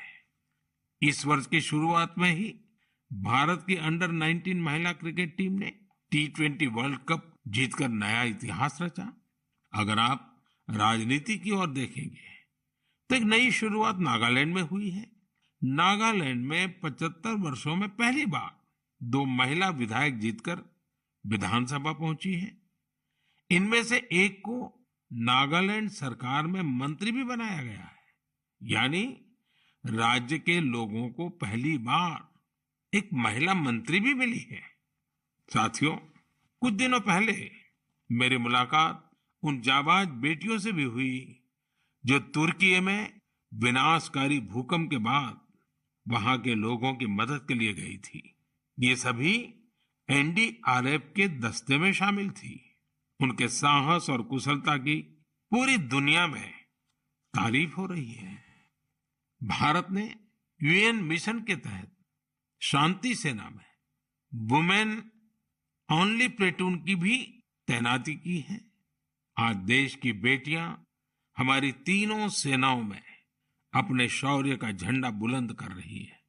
इस 1.02 1.26
वर्ष 1.26 1.48
की 1.48 1.62
शुरुआत 1.62 2.16
में 2.18 2.32
ही 2.32 2.60
भारत 3.14 3.64
की 3.68 3.76
अंडर 3.76 4.12
19 4.12 4.56
महिला 4.56 4.92
क्रिकेट 4.92 5.38
टीम 5.38 5.54
ने 5.54 5.76
टी 6.12 6.28
ट्वेंटी 6.28 6.68
वर्ल्ड 6.68 7.00
कप 7.10 7.34
जीतकर 7.48 7.90
नया 7.90 8.24
इतिहास 8.24 8.78
रचा। 8.82 9.14
अगर 9.74 10.00
आप 10.00 10.46
राजनीति 10.70 11.38
की 11.38 11.52
ओर 11.52 11.70
देखेंगे 11.70 12.37
तो 13.10 13.16
एक 13.16 13.24
नई 13.24 13.52
शुरुआत 13.52 13.98
नागालैंड 13.98 14.56
में 14.56 14.62
हुई 14.62 14.90
है। 14.90 15.12
नागालैंड 15.64 16.46
में 16.46 16.80
75 16.80 17.34
वर्षों 17.34 17.76
में 17.76 17.90
पहली 17.90 18.26
बार 18.26 18.62
दो 19.04 19.26
महिला 19.26 19.70
विधायक 19.70 20.20
जीतकर 20.20 20.76
विधानसभा 21.28 21.94
पहुँची 21.94 22.34
है। 22.34 22.62
इनमें 23.52 23.84
से 23.84 24.10
एक 24.12 24.40
को 24.40 24.88
नागालैंड 25.14 25.90
सरकार 25.90 26.48
में 26.48 26.62
मंत्री 26.62 27.12
भी 27.12 27.24
बनाया 27.24 27.64
गया 27.64 27.80
है। 27.80 27.98
यानी 28.64 29.22
राज्य 29.86 30.40
के 30.40 30.60
लोगों 30.60 31.10
को 31.10 31.30
पहली 31.30 31.78
बार 31.78 32.34
एक 32.98 33.10
महिला 33.14 33.54
मंत्री 33.54 34.00
भी 34.00 34.14
मिली 34.14 34.40
है। 34.40 34.62
साथियों, 35.54 35.96
कुछ 36.62 36.74
दिनों 36.74 37.00
पहले 37.00 37.52
मेरी 38.12 38.38
मुलाकात 38.38 39.12
उन 39.44 39.62
जाबाज 39.62 40.08
बेटियों 40.08 40.60
से 40.60 40.72
भी 40.72 40.84
हुई। 40.84 41.44
जो 42.08 42.20
तुर्की 42.20 42.80
में 42.80 43.20
विनाशकारी 43.54 44.40
भूकंप 44.40 44.90
के 44.90 44.98
बाद 44.98 45.42
वहाँ 46.08 46.42
के 46.42 46.56
लोगों 46.56 46.94
की 46.96 47.06
मदद 47.06 47.46
के 47.48 47.54
लिए 47.54 47.74
गई 47.74 47.98
थी। 47.98 48.36
ये 48.80 48.96
सभी 48.96 49.54
एनडीआरएफ 50.10 51.14
के 51.16 51.28
दस्ते 51.28 51.78
में 51.78 51.94
शामिल 51.94 52.32
थी। 52.32 52.80
उनके 53.22 53.48
साहस 53.48 54.10
और 54.10 54.22
कुशलता 54.22 54.78
की 54.78 54.96
पूरी 55.52 55.78
दुनिया 55.78 56.28
में 56.28 56.52
तारीफ़ 57.34 57.72
हो 57.72 57.86
रही 57.86 58.12
है। 58.12 58.44
भारत 59.44 59.88
ने 59.92 60.16
यूएन 60.64 60.96
मिशन 60.96 61.40
के 61.40 61.56
तहत 61.56 61.98
शांति 62.62 63.16
सेना 63.16 63.50
में 63.50 63.66
वुमेन 64.34 65.12
ओनली 65.92 66.28
प्लेटून 66.28 66.84
की 66.84 66.96
भी 66.96 67.44
तैनाती 67.68 68.16
की 68.16 68.40
है। 68.40 68.72
आज 69.38 69.56
देश 69.56 69.96
की 69.96 70.14
बेटियाँ 70.14 70.84
हमारी 71.38 71.72
तीनों 71.72 72.28
सेनाओं 72.30 72.82
में 72.84 73.02
अपने 73.74 74.08
शौर्य 74.10 74.56
का 74.56 74.72
झंडा 74.72 75.10
बुलंद 75.10 75.54
कर 75.54 75.72
रही 75.72 76.00
है। 76.00 76.20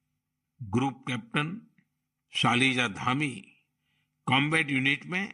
Group 0.61 1.05
captain, 1.09 1.61
Shaliza 2.33 2.89
Dhami, 2.89 3.35
combat 4.27 4.71
unit 4.71 5.07
में 5.07 5.29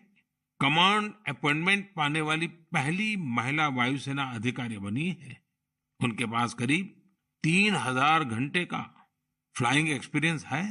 कमांड 0.60 1.12
अपॉइंटमेंट 1.28 1.88
पाने 1.96 2.20
वाली 2.20 2.46
पहली 2.46 3.16
महिला 3.16 3.68
वायुसेना 3.68 4.24
अधिकारी 4.30 4.78
बनी 4.78 5.08
है। 5.20 5.36
उनके 6.00 6.26
पास 6.26 6.54
करीब 6.54 6.94
तीन 7.44 7.74
हज़ार 7.76 8.24
घंटे 8.24 8.64
का 8.64 8.82
फ्लाइंग 9.56 9.88
एक्सपीरियंस 9.88 10.44
है। 10.44 10.64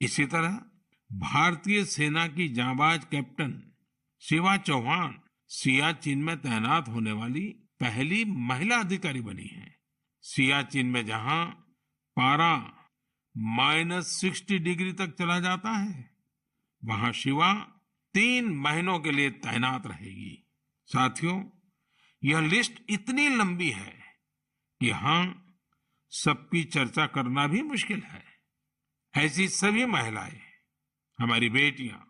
इसी 0.00 0.26
तरह 0.26 0.60
भारतीय 1.10 1.84
सेना 1.84 2.26
की 2.26 2.48
जाबाज 2.48 3.04
कैप्टन 3.04 3.62
शिवा 4.22 4.56
चौहान 4.56 5.18
सियाचिन 5.50 6.22
में 6.22 6.36
तैनात 6.36 6.88
होने 6.88 7.12
वाली 7.12 7.48
पहली 7.80 8.24
महिला 8.24 8.78
अधिकारी 8.78 9.20
बनी 9.20 9.46
है। 9.46 9.74
सियाचिन 10.24 10.86
में 10.86 11.04
जहाँ 11.06 11.46
पारा 12.16 12.54
माइनस 13.36 14.06
सिक्सटी 14.20 14.58
डिग्री 14.58 14.92
तक 14.92 15.14
चला 15.16 15.38
जाता 15.40 15.70
है, 15.70 16.10
वहाँ 16.84 17.12
शिवा 17.12 17.52
तीन 18.14 18.48
महीनों 18.56 18.98
के 18.98 19.10
लिए 19.10 19.30
तैनात 19.30 19.86
रहेगी। 19.86 20.46
साथियों, 20.86 21.44
यह 22.22 22.40
लिस्ट 22.40 22.82
इतनी 22.90 23.28
लंबी 23.28 23.70
है 23.70 23.98
कि 24.80 24.90
हाँ 24.90 25.56
सबकी 26.12 26.64
चर्चा 26.64 27.06
करना 27.06 27.46
भी 27.46 27.62
मुश्किल 27.62 28.02
है। 28.02 28.24
ऐसी 29.14 29.48
सभी 29.48 29.84
महिलाएँ, 29.86 30.40
हमारी 31.18 31.48
बेटियाँ, 31.48 32.06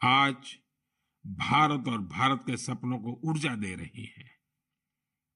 आज 0.00 0.56
भारत 1.24 1.88
और 1.88 2.00
भारत 2.00 2.44
के 2.46 2.56
सपनों 2.56 2.98
को 2.98 3.20
ऊर्जा 3.24 3.54
दे 3.54 3.74
रही 3.74 4.04
है। 4.18 4.35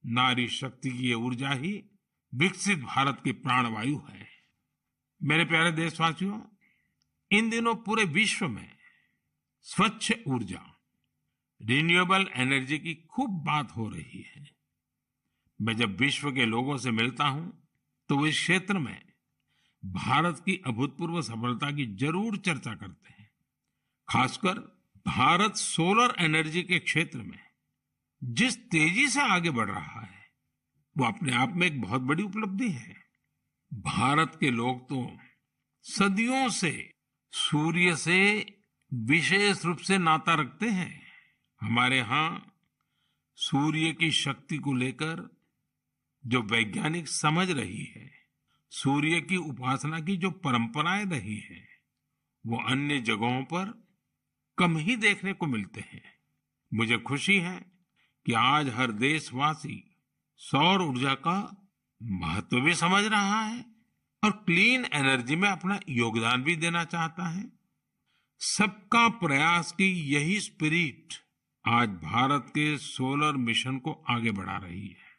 नारी 0.03 0.47
शक्ति 0.49 0.89
की 0.89 1.07
ये 1.07 1.13
ऊर्जा 1.15 1.49
ही 1.53 1.73
विकसित 2.33 2.79
भारत 2.79 3.21
की 3.23 3.31
प्राणवायु 3.31 3.97
है। 4.09 4.27
मेरे 5.21 5.45
प्यारे 5.45 5.71
देशवासियों, 5.71 6.39
इन 7.31 7.49
दिनों 7.49 7.75
पूरे 7.75 8.03
विश्व 8.03 8.47
में 8.47 8.69
स्वच्छ 9.67 10.13
ऊर्जा 10.27 10.65
रिन्यूएबल 11.61 12.25
एनर्जी 12.35 12.77
की 12.79 12.93
खूब 13.09 13.43
बात 13.45 13.71
हो 13.71 13.87
रही 13.89 14.21
है। 14.27 14.49
मैं 15.59 15.75
जब 15.77 15.97
विश्व 15.97 16.31
के 16.31 16.45
लोगों 16.45 16.77
से 16.77 16.91
मिलता 16.91 17.25
हूँ 17.25 17.51
तो 18.09 18.17
वो 18.17 18.27
इस 18.27 18.35
क्षेत्र 18.35 18.77
में 18.77 19.01
भारत 19.83 20.41
की 20.45 20.55
अभूतपूर्व 20.67 21.21
सफलता 21.21 21.71
की 21.71 21.85
ज़रूर 21.95 22.37
चर्चा 22.37 22.73
करते 22.75 23.13
हैं। 23.13 23.29
खासकर 24.07 24.59
भारत 25.05 25.55
सोलर 25.55 26.15
एनर्जी 26.19 26.63
के 26.63 26.79
क्षेत्र 26.79 27.17
में। 27.17 27.39
जिस 28.23 28.57
तेज़ी 28.57 29.07
से 29.07 29.21
आगे 29.21 29.49
बढ़ 29.49 29.69
रहा 29.69 30.01
है, 30.01 30.25
वो 30.97 31.05
अपने 31.05 31.33
आप 31.33 31.53
में 31.55 31.67
एक 31.67 31.81
बहुत 31.81 32.01
बड़ी 32.01 32.23
उपलब्धि 32.23 32.69
है। 32.69 32.95
भारत 33.73 34.37
के 34.39 34.51
लोग 34.51 34.89
तो 34.89 35.17
सदियों 35.81 36.49
से 36.49 36.93
सूर्य 37.31 37.95
से 37.95 38.45
विशेष 38.93 39.65
रूप 39.65 39.77
से 39.77 39.97
नाता 39.97 40.33
रखते 40.33 40.69
हैं। 40.69 41.01
हमारे 41.61 41.97
यहाँ 41.97 42.53
सूर्य 43.35 43.93
की 43.93 44.11
शक्ति 44.11 44.57
को 44.57 44.73
लेकर 44.73 45.37
जो 46.25 46.41
वैज्ञानिक 46.41 47.07
समझ 47.07 47.51
रही 47.51 47.83
है, 47.83 48.11
सूर्य 48.69 49.21
की 49.21 49.37
उपासना 49.37 49.99
की 49.99 50.17
जो 50.17 50.31
परंपराएँ 50.31 51.05
रही 51.05 51.39
है, 51.39 51.67
वो 52.45 52.63
अन्य 52.63 53.01
जगहों 53.01 53.43
पर 53.43 53.87
कम 54.57 54.77
ही 54.77 54.95
देखने 54.95 55.33
को 55.33 55.45
मिलते 55.45 55.81
हैं। 55.81 56.03
मुझे 56.73 56.97
खुशी 56.97 57.37
है 57.37 57.70
कि 58.25 58.33
आज 58.33 58.69
हर 58.69 58.91
देशवासी 58.91 59.95
सौर 60.37 60.81
ऊर्जा 60.81 61.13
का 61.13 61.67
महत्व 62.03 62.59
भी 62.61 62.75
समझ 62.75 63.03
रहा 63.05 63.41
है 63.41 63.65
और 64.23 64.31
क्लीन 64.31 64.85
एनर्जी 64.93 65.35
में 65.35 65.49
अपना 65.49 65.79
योगदान 65.89 66.43
भी 66.43 66.55
देना 66.55 66.83
चाहता 66.83 67.29
है। 67.29 67.51
सबका 68.39 69.09
प्रयास 69.09 69.71
की 69.71 69.91
यही 70.13 70.39
स्पिरिट 70.39 71.13
आज 71.67 71.89
भारत 71.89 72.45
के 72.49 72.77
सोलर 72.77 73.37
मिशन 73.37 73.77
को 73.77 74.05
आगे 74.09 74.31
बढ़ा 74.31 74.57
रही 74.57 74.87
है। 74.87 75.11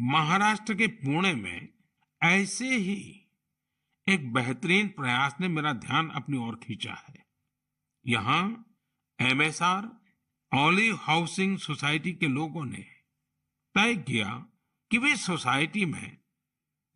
महाराष्ट्र 0.00 0.74
के 0.74 0.86
पुणे 0.86 1.34
में 1.34 1.68
ऐसे 2.22 2.76
ही 2.76 3.22
एक 4.08 4.32
बेहतरीन 4.32 4.88
प्रयास 4.88 5.34
ने 5.40 5.48
मेरा 5.48 5.72
ध्यान 5.72 6.08
अपनी 6.08 6.38
ओर 6.38 6.54
खींचा 6.54 6.94
है। 7.08 7.26
यहाँ 8.06 8.66
एमएसआर 9.20 10.05
ऑलिव 10.54 10.98
हाउसिंग 11.02 11.58
सोसाइटी 11.58 12.12
के 12.12 12.26
लोगों 12.26 12.64
ने 12.64 12.84
तय 13.74 13.94
किया 13.96 14.46
कि 14.90 14.98
वे 14.98 15.16
सोसाइटी 15.16 15.84
में 15.84 16.16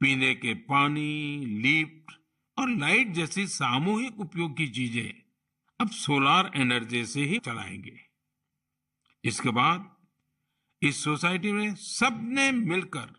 पीने 0.00 0.34
के 0.34 0.54
पानी 0.54 1.36
लिफ्ट 1.62 2.12
और 2.58 2.70
लाइट 2.70 3.08
जैसी 3.08 3.46
सामूहिक 3.46 4.20
उपयोग 4.20 4.56
की 4.56 4.68
चीज़ें 4.68 5.12
अब 5.80 5.90
सोलार 5.90 6.50
एनर्जी 6.56 7.04
से 7.06 7.24
ही 7.24 7.38
चलाएँगे। 7.38 7.98
इसके 9.24 9.50
बाद 9.50 9.96
इस 10.82 11.04
सोसाइटी 11.04 11.52
में 11.52 11.74
सबने 11.74 12.50
मिलकर 12.52 13.14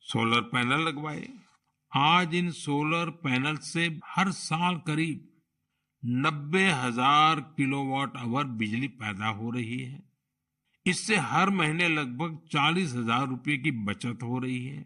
सोलर 0.00 0.40
पैनल 0.40 0.80
लगवाए। 0.80 1.28
आज 1.92 2.34
इन 2.34 2.50
सोलर 2.50 3.10
पैनल 3.10 3.56
से 3.56 4.00
हर 4.06 4.30
साल 4.30 4.76
करीब 4.76 5.33
नब्बे 6.04 6.64
हज़ार 6.64 7.40
किलोवाट 7.56 8.16
आवर 8.16 8.44
बिजली 8.54 8.88
पैदा 8.88 9.26
हो 9.26 9.50
रही 9.50 9.78
है। 9.78 10.02
इससे 10.86 11.16
हर 11.16 11.50
महीने 11.50 11.88
लगभग 11.88 12.38
चालीस 12.52 12.92
हज़ार 12.94 13.26
रुपये 13.26 13.56
की 13.56 13.70
बचत 13.84 14.22
हो 14.22 14.38
रही 14.38 14.64
है। 14.66 14.84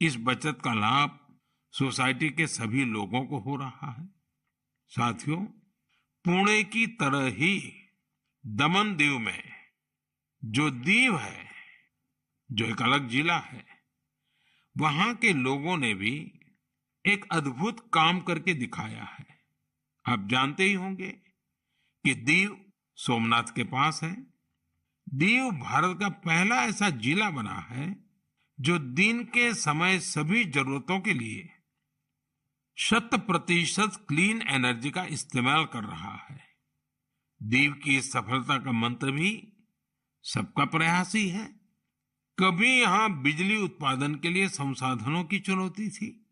इस 0.00 0.16
बचत 0.18 0.58
का 0.64 0.74
लाभ 0.74 1.18
सोसाइटी 1.74 2.28
के 2.30 2.46
सभी 2.46 2.84
लोगों 2.84 3.24
को 3.24 3.38
हो 3.38 3.56
रहा 3.56 3.90
है। 3.90 4.06
साथियों, 4.92 5.44
पुणे 6.24 6.62
की 6.64 6.86
तरह 6.86 7.26
ही 7.36 7.60
दमन 8.44 8.94
दीव 8.96 9.18
में 9.18 9.42
जो 10.42 10.70
दीव 10.70 11.16
है, 11.18 11.48
जो 12.50 12.66
एक 12.66 12.82
अलग 12.82 13.08
जिला 13.08 13.38
है, 13.38 13.64
वहाँ 14.76 15.14
के 15.14 15.32
लोगों 15.32 15.76
ने 15.76 15.94
भी 15.94 16.14
एक 17.04 17.24
अद्भुत 17.32 17.80
काम 17.94 18.20
करके 18.20 18.54
दिखाया 18.54 19.04
है। 19.04 19.29
आप 20.10 20.26
जानते 20.28 20.64
ही 20.64 20.72
होंगे 20.72 21.08
कि 22.04 22.14
दीव 22.14 22.64
सोमनाथ 22.96 23.42
के 23.42 23.64
पास 23.64 24.00
है। 24.02 24.12
दीव 25.14 25.50
भारत 25.50 25.96
का 26.00 26.08
पहला 26.08 26.62
ऐसा 26.64 26.90
जिला 26.90 27.30
बना 27.30 27.58
है 27.70 28.04
जो 28.60 28.78
दिन 28.78 29.24
के 29.24 29.54
समय 29.54 29.98
सभी 29.98 30.44
जरूरतों 30.44 31.00
के 31.00 31.14
लिए 31.14 31.48
शत 32.76 33.10
प्रतिशत 33.14 34.04
क्लीन 34.08 34.42
एनर्जी 34.42 34.90
का 34.90 35.04
इस्तेमाल 35.04 35.64
कर 35.64 35.84
रहा 35.84 36.26
है। 36.30 36.40
दीव 37.42 37.72
की 37.72 37.96
इस 37.96 38.12
सफलता 38.12 38.58
का 38.58 38.72
मंत्र 38.72 39.10
भी 39.10 39.52
सबका 40.22 40.64
प्रयास 40.64 41.14
ही 41.14 41.28
है। 41.28 41.60
कभी 42.38 42.80
यहाँ 42.80 43.22
बिजली 43.22 43.56
उत्पादन 43.56 44.14
के 44.14 44.30
लिए 44.30 44.48
संसाधनों 44.48 45.24
की 45.24 45.38
चुनौती 45.38 45.90
थी। 45.90 46.26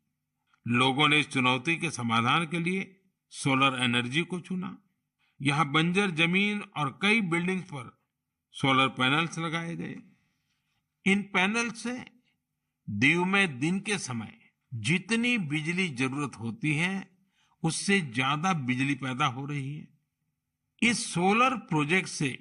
लोगों 0.68 1.08
ने 1.08 1.20
इस 1.20 1.28
चुनौती 1.28 1.76
के 1.76 1.90
समाधान 1.90 2.46
के 2.46 2.58
लिए 2.58 2.97
सोलर 3.32 3.82
एनर्जी 3.84 4.22
को 4.22 4.40
चुना। 4.40 4.76
यहाँ 5.40 5.70
बंजर 5.72 6.10
ज़मीन 6.10 6.60
और 6.76 6.98
कई 7.02 7.20
बिल्डिंग्स 7.20 7.64
पर 7.64 7.90
सोलर 8.54 8.88
पैनल्स 8.88 9.38
लगाए 9.38 9.74
गए। 9.76 9.96
इन 11.06 11.22
पैनल 11.34 11.70
से 11.70 11.92
दीव 12.88 13.24
में 13.24 13.58
दिन 13.60 13.78
के 13.80 13.98
समय 13.98 14.32
जितनी 14.72 15.36
बिजली 15.38 15.88
ज़रूरत 15.88 16.36
होती 16.36 16.74
है, 16.74 17.08
उससे 17.62 18.00
ज़्यादा 18.00 18.52
बिजली 18.52 18.94
पैदा 18.94 19.26
हो 19.26 19.44
रही 19.46 19.74
है। 19.76 19.86
इस 20.82 21.04
सोलर 21.14 21.56
प्रोजेक्ट 21.68 22.08
से 22.08 22.38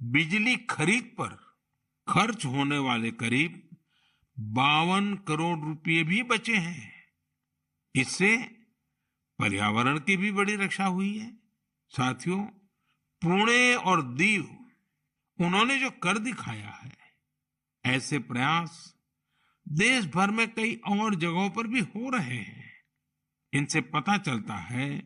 बिजली 0.00 0.56
खरीद 0.70 1.14
पर 1.18 1.36
खर्च 2.08 2.44
होने 2.46 2.78
वाले 2.78 3.10
करीब 3.12 3.60
बावन 4.36 5.14
करोड़ 5.28 5.58
रुपए 5.58 6.02
भी 6.02 6.22
बचे 6.22 6.56
हैं। 6.56 6.92
इससे 7.94 8.34
पर्यावरण 9.38 9.98
की 9.98 10.16
भी 10.16 10.32
बड़ी 10.32 10.56
रक्षा 10.56 10.84
हुई 10.84 11.18
है। 11.18 11.32
साथियों 11.88 12.44
पुणे 13.22 13.74
और 13.74 14.02
दीव, 14.02 14.42
उन्होंने 15.40 15.78
जो 15.78 15.90
कर 15.90 16.18
दिखाया 16.18 16.70
है, 16.70 16.92
ऐसे 17.84 18.18
प्रयास 18.18 18.94
देश 19.68 20.06
भर 20.06 20.30
में 20.30 20.54
कई 20.54 20.74
और 20.88 21.14
जगहों 21.14 21.50
पर 21.50 21.66
भी 21.66 21.80
हो 21.80 22.10
रहे 22.10 22.36
हैं। 22.36 22.70
इनसे 23.52 23.80
पता 23.80 24.16
चलता 24.18 24.56
है 24.56 24.98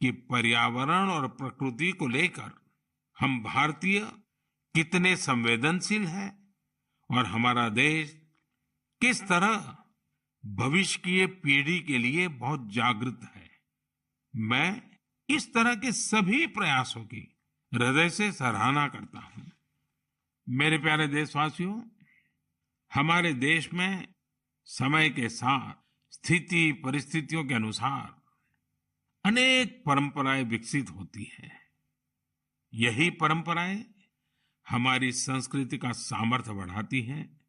कि 0.00 0.10
पर्यावरण 0.10 1.10
और 1.10 1.28
प्रकृति 1.28 1.92
को 1.92 2.08
लेकर 2.08 2.50
हम 3.20 3.42
भारतीय 3.42 4.00
कितने 4.74 5.16
संवेदनशील 5.16 6.06
हैं 6.06 6.54
और 7.10 7.26
हमारा 7.26 7.68
देश 7.68 8.22
किस 9.00 9.22
तरह 9.22 9.78
भविष्य 10.46 11.00
की 11.00 11.26
पीढ़ी 11.26 11.80
के 11.80 11.98
लिए 11.98 12.28
बहुत 12.28 12.72
जागृत 12.72 13.20
है। 13.34 13.41
मैं 14.36 14.82
इस 15.30 15.54
तरह 15.54 15.74
के 15.74 15.92
सभी 15.92 16.46
प्रयासों 16.46 17.04
की 17.04 17.36
हृदय 17.74 18.10
से 18.10 18.32
सराहना 18.32 18.88
करता 18.88 19.18
हूँ। 19.18 19.52
मेरे 20.48 20.78
प्यारे 20.78 21.08
देशवासियों, 21.08 21.82
हमारे 22.94 23.32
देश 23.32 23.72
में 23.72 24.08
समय 24.64 25.10
के 25.10 25.28
साथ, 25.28 25.74
स्थिति, 26.10 26.72
परिस्थितियों 26.72 27.44
के 27.44 27.54
अनुसार 27.54 28.22
अनेक 29.24 29.82
परंपराएँ 29.86 30.44
विकसित 30.44 30.90
होती 30.90 31.32
हैं। 31.34 31.60
यही 32.74 33.10
परंपराएँ 33.10 33.84
हमारी 34.68 35.12
संस्कृति 35.12 35.78
का 35.78 35.92
सामर्थ्य 35.92 36.52
बढ़ाती 36.52 37.02
हैं 37.02 37.40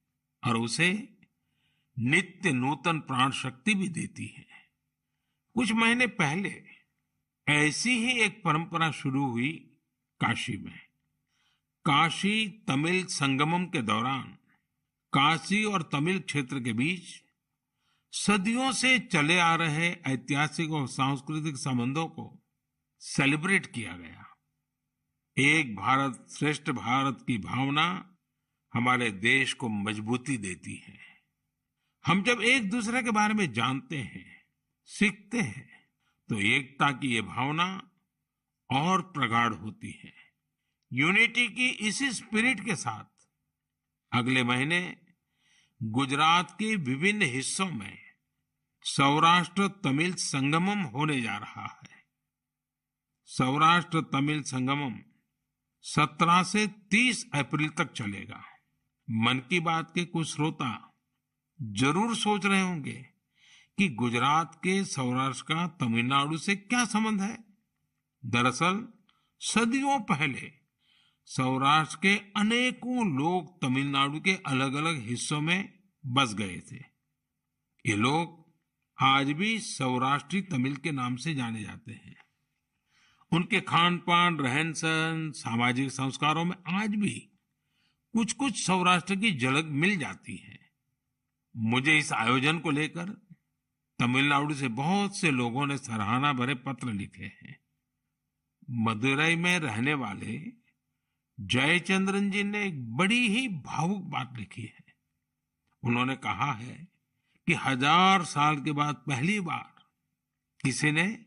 और 0.48 0.58
उसे 0.58 1.18
नित्य 2.00 2.52
नूतन 2.52 3.00
प्राण 3.00 3.32
शक्ति 3.32 3.76
भी 3.76 3.90
देती 3.90 4.26
है। 4.26 4.48
कुछ 5.56 5.72
महीने 5.72 6.08
पहले 6.08 6.73
ऐसी 7.50 7.90
ही 7.90 8.20
एक 8.22 8.44
परंपरा 8.44 8.92
शुरू 8.92 9.26
हुई 9.26 9.52
काशी 10.20 10.58
में। 10.58 10.80
काशी 11.86 12.48
तमिल 12.68 13.06
संगमम 13.06 13.66
के 13.66 13.82
दौरान, 13.82 14.38
काशी 15.14 15.64
और 15.64 15.82
तमिल 15.82 16.20
क्षेत्र 16.20 16.60
के 16.60 16.74
बीच 16.74 17.24
सदियों 18.12 18.72
से 18.72 19.00
चले 19.00 19.40
आ 19.40 19.56
रहे 19.56 19.92
ऐतिहासिक 19.92 20.72
और 20.72 20.88
सांस्कृतिक 20.88 21.58
संबंधों 21.58 22.08
को 22.08 22.44
सेलिब्रेट 23.00 23.66
किया 23.66 23.98
गया। 23.98 24.26
एक 25.38 25.76
भारत 25.76 26.28
श्रेष्ठ 26.30 26.70
भारत 26.70 27.24
की 27.28 27.38
भावना 27.38 28.16
हमारे 28.74 29.12
देश 29.12 29.54
को 29.54 29.70
मजबूती 29.70 30.38
देती 30.38 30.76
है। 30.76 31.00
हम 32.06 32.24
जब 32.24 32.42
एक 32.42 32.70
दूसरे 32.70 33.04
के 33.04 33.12
बारे 33.12 33.34
में 33.34 33.54
जानते 33.54 33.98
हैं, 33.98 34.42
सीखते 34.86 35.42
हैं 35.42 35.73
तो 36.34 36.40
एकता 36.40 36.92
की 36.92 37.08
ये 37.08 37.22
भावना 37.22 37.92
और 38.70 39.02
प्रगाढ़ 39.02 39.54
होती 39.54 40.02
है। 40.04 40.14
यूनिटी 40.94 41.48
की 41.48 41.68
इसी 41.68 42.12
स्पिरिट 42.12 42.66
के 42.66 42.76
साथ 42.76 43.28
अगले 44.12 44.44
महीने 44.44 44.98
गुजरात 45.84 46.52
के 46.52 46.76
विभिन्न 46.76 47.22
हिस्सों 47.22 47.66
में 47.66 47.98
सौराष्ट्र 48.82 49.68
तमिल 49.68 50.14
संगमम 50.14 50.80
होने 50.80 51.22
जा 51.22 51.38
रहा 51.38 51.80
है। 51.84 52.04
सौराष्ट्र 53.26 54.02
तमिल 54.02 54.42
संगमम 54.42 55.00
17 55.82 56.44
से 56.44 56.68
30 56.68 57.30
अप्रैल 57.34 57.70
तक 57.70 57.94
चलेगा। 57.94 58.44
मन 59.10 59.40
की 59.50 59.60
बात 59.60 59.92
के 59.96 60.06
कुछ 60.06 60.28
श्रोता 60.28 60.94
ज़रूर 61.62 62.16
सोच 62.16 62.46
रहे 62.46 62.62
होंगे। 62.62 63.13
कि 63.78 63.90
गुजरात 63.90 64.56
के 64.56 64.86
सौराष्ट्र 64.86 65.44
का 65.44 65.68
तमिलनाडु 65.68 66.38
से 66.38 66.56
क्या 66.56 66.86
संबंध 66.86 67.22
है? 67.22 67.44
दरअसल, 68.26 68.88
सदियों 69.40 70.00
पहले, 70.00 70.52
सौराष्ट्र 71.26 71.96
के 71.96 72.16
अनेकों 72.16 73.18
लोग 73.18 73.62
तमिलनाडु 73.62 74.20
के 74.20 74.34
अलग 74.34 74.74
अलग 74.74 75.08
हिस्सों 75.08 75.42
में 75.42 75.80
बस 76.06 76.34
गए 76.34 76.62
थे। 76.72 76.76
ये 77.86 77.96
लोग 77.96 78.54
आज 79.02 79.32
भी 79.32 79.60
सौराष्ट्री 79.60 80.42
तमिल 80.42 80.76
के 80.76 80.92
नाम 80.92 81.16
से 81.16 81.36
जाने 81.36 81.64
जाते 81.64 81.92
हैं। 81.92 82.16
उनके 83.32 83.62
खान 83.62 83.98
पान 83.98 84.38
रहन 84.38 84.74
सहन 84.74 85.32
सामाजिक 85.32 85.92
संस्कारों 85.92 86.46
में 86.46 86.56
आज 86.68 86.90
भी 86.90 87.30
कुछ 88.14 88.34
कुछ 88.34 88.66
सौराष्ट्र 88.66 89.16
की 89.16 89.38
झलक 89.38 89.66
मिल 89.66 90.00
जाती 90.00 90.36
है। 90.36 90.60
मुझे 91.58 91.98
इस 91.98 92.14
आयोजन 92.14 92.60
को 92.60 92.72
लेकर 92.72 93.23
तमिलनाडु 94.00 94.54
से 94.54 94.68
बहुत 94.68 95.18
से 95.18 95.32
लोगों 95.32 95.66
ने 95.66 95.78
सराहना 95.78 96.34
भरे 96.34 96.56
पत्र 96.56 96.88
लिखे 96.88 97.26
हैं। 97.26 97.60
मदुरई 98.70 99.36
में 99.36 99.60
रहने 99.60 99.94
वाले 99.94 100.40
जयचंद्रन 101.40 102.32
जी 102.32 102.44
ने 102.44 102.66
एक 102.68 102.96
बड़ी 102.98 103.28
ही 103.28 103.48
भावुक 103.48 104.04
बात 104.04 104.34
लिखी 104.38 104.62
है। 104.62 104.84
उन्होंने 105.84 106.16
कहा 106.16 106.52
है 106.54 106.88
कि 107.48 107.54
हज़ार 107.54 108.24
साल 108.24 108.58
के 108.58 108.72
बाद 108.72 108.96
पहली 108.96 109.40
बार 109.40 109.86
किसी 110.64 110.92
ने 110.92 111.26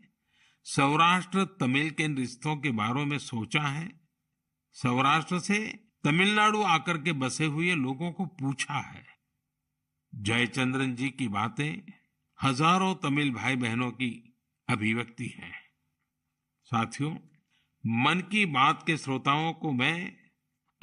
सौराष्ट्र 0.64 1.44
तमिल 1.44 1.90
के 1.90 2.06
रिश्तों 2.14 2.56
के 2.56 2.70
बारे 2.70 3.04
में 3.04 3.18
सोचा 3.18 3.60
है। 3.60 4.00
सौराष्ट्र 4.76 5.38
से 5.38 5.58
तमिलनाडु 6.04 6.62
आकर 6.62 6.98
के 6.98 7.12
बसे 7.12 7.44
हुए 7.44 7.74
लोगों 7.74 8.12
को 8.12 8.26
पूछा 8.26 8.78
है। 8.78 9.04
जयचंद्रन 10.14 10.94
जी 10.94 11.08
की 11.10 11.28
बातें 11.28 11.92
हज़ारों 12.42 12.94
तमिल 12.94 13.30
भाई 13.30 13.56
बहनों 13.56 13.90
की 13.90 14.36
अभिव्यक्ति 14.68 15.26
है। 15.26 15.50
साथियों, 16.64 17.10
मन 17.84 18.20
की 18.20 18.46
बात 18.46 18.82
के 18.86 18.96
श्रोताओं 18.96 19.52
को 19.52 19.72
मैं 19.72 20.16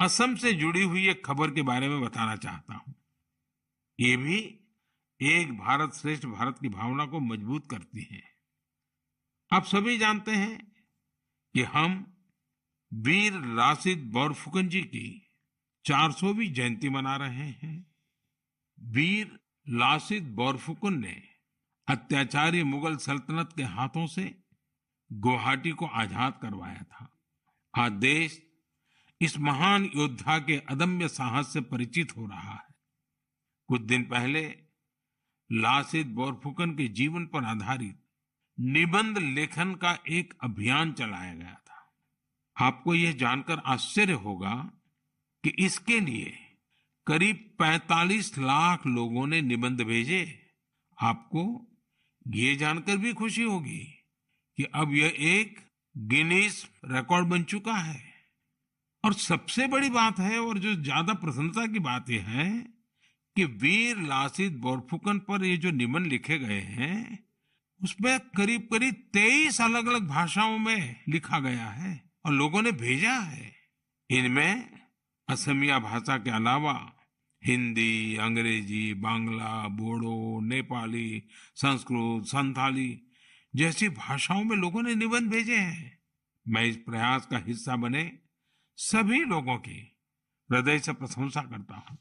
असम 0.00 0.34
से 0.36 0.52
जुड़ी 0.52 0.82
हुई 0.82 1.08
एक 1.08 1.26
खबर 1.26 1.50
के 1.50 1.62
बारे 1.62 1.88
में 1.88 2.00
बताना 2.00 2.36
चाहता 2.36 2.74
हूँ। 2.74 2.94
ये 4.00 4.16
भी 4.16 4.38
एक 5.20 5.58
भारत 5.58 5.94
श्रेष्ठ 5.94 6.26
भारत 6.26 6.58
की 6.58 6.68
भावना 6.68 7.06
को 7.06 7.20
मज़बूत 7.20 7.70
करती 7.70 8.08
है। 8.12 8.22
आप 9.52 9.64
सभी 9.64 9.98
जानते 9.98 10.30
हैं 10.30 10.72
कि 11.54 11.62
हम 11.62 12.14
वीर 12.94 13.32
लासित 13.32 13.98
बोरफुकन 13.98 14.68
जी 14.68 14.82
की 14.82 15.28
400वीं 15.84 16.52
जयंती 16.52 16.88
मना 16.88 17.16
रहे 17.16 17.48
हैं। 17.48 17.94
वीर 18.80 19.38
लासित 19.68 20.22
बोरफुकन 20.22 20.98
ने 20.98 21.33
अत्याचारी 21.88 22.62
मुगल 22.62 22.96
सल्तनत 22.96 23.52
के 23.56 23.62
हाथों 23.62 24.06
से 24.06 24.34
गुवाहाटी 25.12 25.70
को 25.70 25.86
आज़ाद 25.86 26.38
करवाया 26.42 26.82
था। 26.82 27.20
आज 27.74 27.92
देश 27.92 28.42
इस 29.20 29.38
महान 29.38 29.90
योद्धा 29.96 30.38
के 30.38 30.56
अदम्य 30.58 31.08
साहस 31.08 31.52
से 31.52 31.60
परिचित 31.60 32.16
हो 32.16 32.26
रहा 32.26 32.52
है। 32.52 32.74
कुछ 33.68 33.80
दिन 33.80 34.02
पहले 34.02 34.56
लासित 35.52 36.06
बोरफुकन 36.06 36.70
के 36.70 36.88
जीवन 36.88 37.26
पर 37.26 37.44
आधारित 37.44 38.00
निबंध 38.60 39.18
लेखन 39.18 39.74
का 39.74 39.98
एक 40.08 40.34
अभियान 40.40 40.92
चलाया 40.92 41.34
गया 41.34 41.54
था। 41.54 41.92
आपको 42.56 42.94
यह 42.94 43.12
जानकर 43.12 43.58
आश्चर्य 43.58 44.12
होगा 44.12 44.54
कि 45.44 45.50
इसके 45.58 46.00
लिए 46.00 46.38
करीब 47.06 47.56
45 47.58 48.38
लाख 48.38 48.86
लोगों 48.86 49.26
ने 49.26 49.42
निबंध 49.42 49.80
भेजे। 49.80 50.40
आपको 50.98 51.70
ये 52.26 52.54
जानकर 52.56 52.96
भी 52.96 53.12
खुशी 53.12 53.42
होगी 53.42 53.78
कि 54.58 54.64
अब 54.64 54.94
यह 54.94 55.14
एक 55.18 55.60
गिनीस 55.94 56.64
रिकॉर्ड 56.84 57.26
बन 57.26 57.42
चुका 57.42 57.74
है। 57.74 58.02
और 59.04 59.14
सबसे 59.14 59.66
बड़ी 59.66 59.90
बात 59.90 60.18
है 60.18 60.38
और 60.38 60.58
जो 60.58 60.74
ज़्यादा 60.74 61.14
प्रसन्नता 61.14 61.66
की 61.66 61.78
बात 61.78 62.10
यह 62.10 62.28
है 62.28 62.48
कि 63.36 63.44
वीर 63.44 63.96
लासित 63.98 64.52
बोरफुकन 64.52 65.18
पर 65.18 65.44
ये 65.44 65.56
जो 65.56 65.70
निबंध 65.70 66.06
लिखे 66.06 66.38
गए 66.38 66.60
हैं, 66.60 67.18
उसमें 67.80 68.18
करीब 68.36 68.68
करीब 68.72 68.94
तेईस 69.12 69.60
अलग 69.60 69.86
अलग 69.86 70.08
भाषाओं 70.08 70.58
में 70.58 71.02
लिखा 71.08 71.40
गया 71.40 71.66
है 71.66 72.00
और 72.26 72.32
लोगों 72.32 72.62
ने 72.62 72.72
भेजा 72.72 73.12
है। 73.12 73.52
इनमें 74.10 74.70
असमिया 75.28 75.78
भाषा 75.78 76.16
के 76.18 76.30
अलावा 76.30 76.72
हिंदी, 77.44 78.16
अंग्रेज़ी, 78.16 78.92
बांग्ला, 78.94 79.68
बोडो, 79.68 80.40
नेपाली, 80.40 81.22
संस्कृत, 81.56 82.26
संथाली 82.26 83.00
जैसी 83.54 83.88
भाषाओं 83.88 84.44
में 84.44 84.56
लोगों 84.56 84.82
ने 84.82 84.94
निबंध 84.94 85.30
भेजे 85.30 85.56
हैं। 85.56 85.98
मैं 86.46 86.64
इस 86.64 86.76
प्रयास 86.76 87.26
का 87.26 87.38
हिस्सा 87.38 87.76
बने 87.76 88.04
सभी 88.78 89.24
लोगों 89.24 89.56
की 89.58 89.80
हृदय 90.50 90.78
से 90.78 90.92
प्रशंसा 90.92 91.42
करता 91.42 91.76
हूँ। 91.80 91.98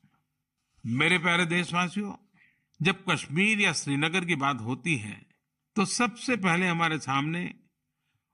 मेरे 0.83 1.17
प्यारे 1.17 1.45
देशवासियों, 1.45 2.13
जब 2.79 3.03
कश्मीर 3.09 3.59
या 3.61 3.73
श्रीनगर 3.73 4.25
की 4.25 4.35
बात 4.35 4.61
होती 4.61 4.95
है 4.97 5.21
तो 5.75 5.85
सबसे 5.85 6.35
पहले 6.35 6.67
हमारे 6.67 6.97
सामने 6.99 7.53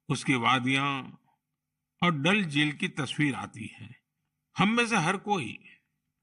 उसकी 0.09 0.35
वादियाँ 0.35 0.87
और 2.01 2.15
डल 2.15 2.43
झील 2.43 2.71
की 2.71 2.87
तस्वीर 2.89 3.35
आती 3.35 3.65
है। 3.73 3.89
हम 4.55 4.69
में 4.69 4.85
से 4.87 4.97
हर 4.97 5.17
कोई 5.17 5.57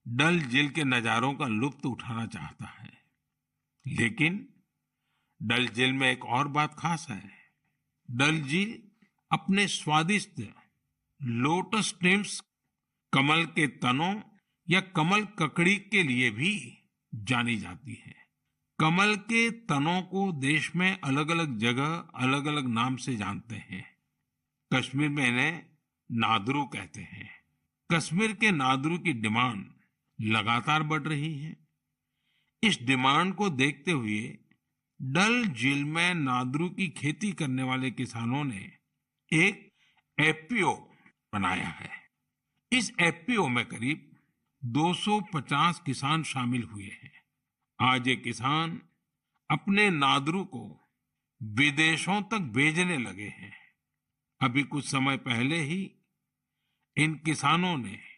डल 0.08 0.40
झील 0.40 0.70
के 0.70 0.84
नजारों 0.84 1.34
का 1.34 1.46
लुप्त 1.46 1.86
उठाना 1.86 2.26
चाहता 2.26 2.66
है। 2.66 3.02
लेकिन 3.86 4.48
डल 5.42 5.68
झील 5.68 5.92
में 5.92 6.12
एक 6.12 6.24
और 6.24 6.48
बात 6.48 6.74
खास 6.78 7.06
है। 7.10 7.30
डल 8.10 8.40
झील 8.42 8.82
अपने 9.32 9.68
स्वादिष्ट 9.68 10.54
लोटस 11.22 11.88
स्टेम्स 11.88 12.40
कमल 13.12 13.44
के 13.44 13.66
तनों 13.66 14.20
या 14.70 14.80
कमल 14.80 15.24
ककड़ी 15.24 15.76
के 15.76 16.02
लिए 16.02 16.30
भी 16.30 16.78
जानी 17.14 17.56
जाती 17.56 17.94
है। 17.94 18.14
कमल 18.78 19.16
के 19.16 19.50
तनों 19.50 20.02
को 20.02 20.32
देश 20.32 20.76
में 20.76 21.00
अलग 21.00 21.28
अलग 21.28 21.58
जगह 21.58 21.96
अलग 22.14 22.46
अलग 22.46 22.68
नाम 22.68 22.96
से 22.96 23.16
जानते 23.16 23.54
हैं। 23.54 23.96
कश्मीर 24.74 25.08
में 25.08 25.28
इन्हें 25.28 25.66
नादरू 26.12 26.64
कहते 26.64 27.00
हैं। 27.00 27.30
कश्मीर 27.92 28.32
के 28.32 28.50
नादरू 28.50 28.98
की 28.98 29.12
डिमांड 29.12 29.75
लगातार 30.20 30.82
बढ़ 30.82 31.02
रही 31.02 31.38
है। 31.38 31.56
इस 32.62 32.78
डिमांड 32.82 33.34
को 33.34 33.50
देखते 33.50 33.90
हुए 33.90 34.38
डल 35.02 35.46
झील 35.46 35.84
में 35.84 36.14
नादरू 36.14 36.68
की 36.68 36.88
खेती 36.88 37.32
करने 37.32 37.62
वाले 37.62 37.90
किसानों 37.90 38.44
ने 38.44 38.78
एक 39.32 39.72
एपीओ 40.20 40.74
बनाया 41.32 41.68
है। 41.68 41.90
इस 42.72 42.92
एपीओ 43.00 43.48
में 43.48 43.66
करीब 43.66 44.16
250 44.64 45.82
किसान 45.86 46.22
शामिल 46.22 46.62
हुए 46.62 46.88
हैं। 46.88 47.12
आज 47.80 48.08
ये 48.08 48.16
किसान 48.16 48.82
अपने 49.50 49.90
नादरू 49.90 50.44
को 50.44 50.90
विदेशों 51.42 52.22
तक 52.22 52.38
भेजने 52.38 52.98
लगे 52.98 53.28
हैं। 53.28 53.52
अभी 54.40 54.62
कुछ 54.62 54.88
समय 54.88 55.16
पहले 55.16 55.56
ही 55.56 55.94
इन 56.96 57.14
किसानों 57.14 57.78
ने 57.78 58.15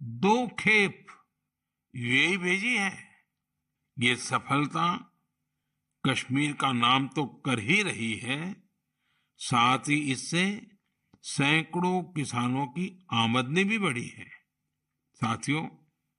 दो 0.00 0.46
खेप 0.58 1.06
यूएई 1.94 2.36
भेजी 2.36 2.76
है। 2.76 2.92
ये 3.96 4.14
सफलता 4.16 4.86
कश्मीर 6.04 6.52
का 6.52 6.72
नाम 6.72 7.08
तो 7.08 7.24
कर 7.46 7.58
ही 7.58 7.82
रही 7.82 8.12
है, 8.14 8.52
साथ 9.40 9.88
ही 9.88 9.98
इससे 10.12 10.44
सैकड़ों 11.24 12.02
किसानों 12.12 12.66
की 12.66 12.86
आमदनी 13.14 13.64
भी 13.64 13.78
बढ़ी 13.78 14.06
है। 14.08 14.28
साथियों, 15.22 15.66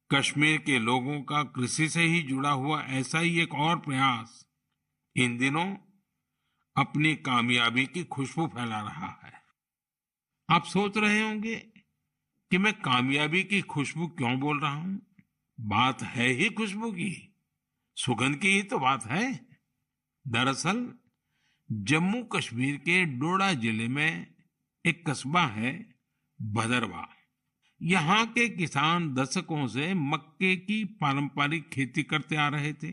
कश्मीर 0.09 0.57
के 0.57 0.79
लोगों 0.79 1.21
का 1.23 1.43
कृषि 1.55 1.89
से 1.89 2.03
ही 2.03 2.21
जुड़ा 2.21 2.51
हुआ 2.51 2.81
ऐसा 2.91 3.19
ही 3.19 3.39
एक 3.41 3.53
और 3.55 3.79
प्रयास 3.79 4.45
इन 5.15 5.37
दिनों 5.37 5.67
अपनी 6.75 7.15
कामयाबी 7.15 7.85
की 7.85 8.03
खुशबू 8.03 8.47
फैला 8.47 8.81
रहा 8.81 9.19
है। 9.23 9.33
आप 10.49 10.65
सोच 10.65 10.97
रहे 10.97 11.21
होंगे 11.21 11.55
कि 12.51 12.57
मैं 12.57 12.73
कामयाबी 12.73 13.43
की 13.43 13.61
खुशबू 13.61 14.07
क्यों 14.07 14.39
बोल 14.39 14.59
रहा 14.59 14.73
हूँ? 14.73 15.15
बात 15.61 16.03
है 16.03 16.27
ही 16.27 16.49
खुशबू 16.49 16.91
की। 16.91 17.35
सुगंध 17.95 18.35
की 18.35 18.47
ही 18.47 18.63
तो 18.63 18.79
बात 18.79 19.05
है। 19.05 19.47
दरअसल 20.27 20.93
जम्मू 21.71 22.23
कश्मीर 22.23 22.77
के 22.77 23.05
डोडा 23.05 23.53
ज़िले 23.53 23.87
में 23.87 24.27
एक 24.85 25.09
कस्बा 25.09 25.45
है 25.45 25.95
भदरवा। 26.41 27.09
यहाँ 27.81 28.25
के 28.25 28.49
किसान 28.49 29.13
दशकों 29.13 29.67
से 29.67 29.93
मक्के 29.93 30.55
की 30.55 30.85
पारंपरिक 30.85 31.69
खेती 31.69 32.03
करते 32.03 32.35
आ 32.35 32.47
रहे 32.47 32.73
थे। 32.73 32.91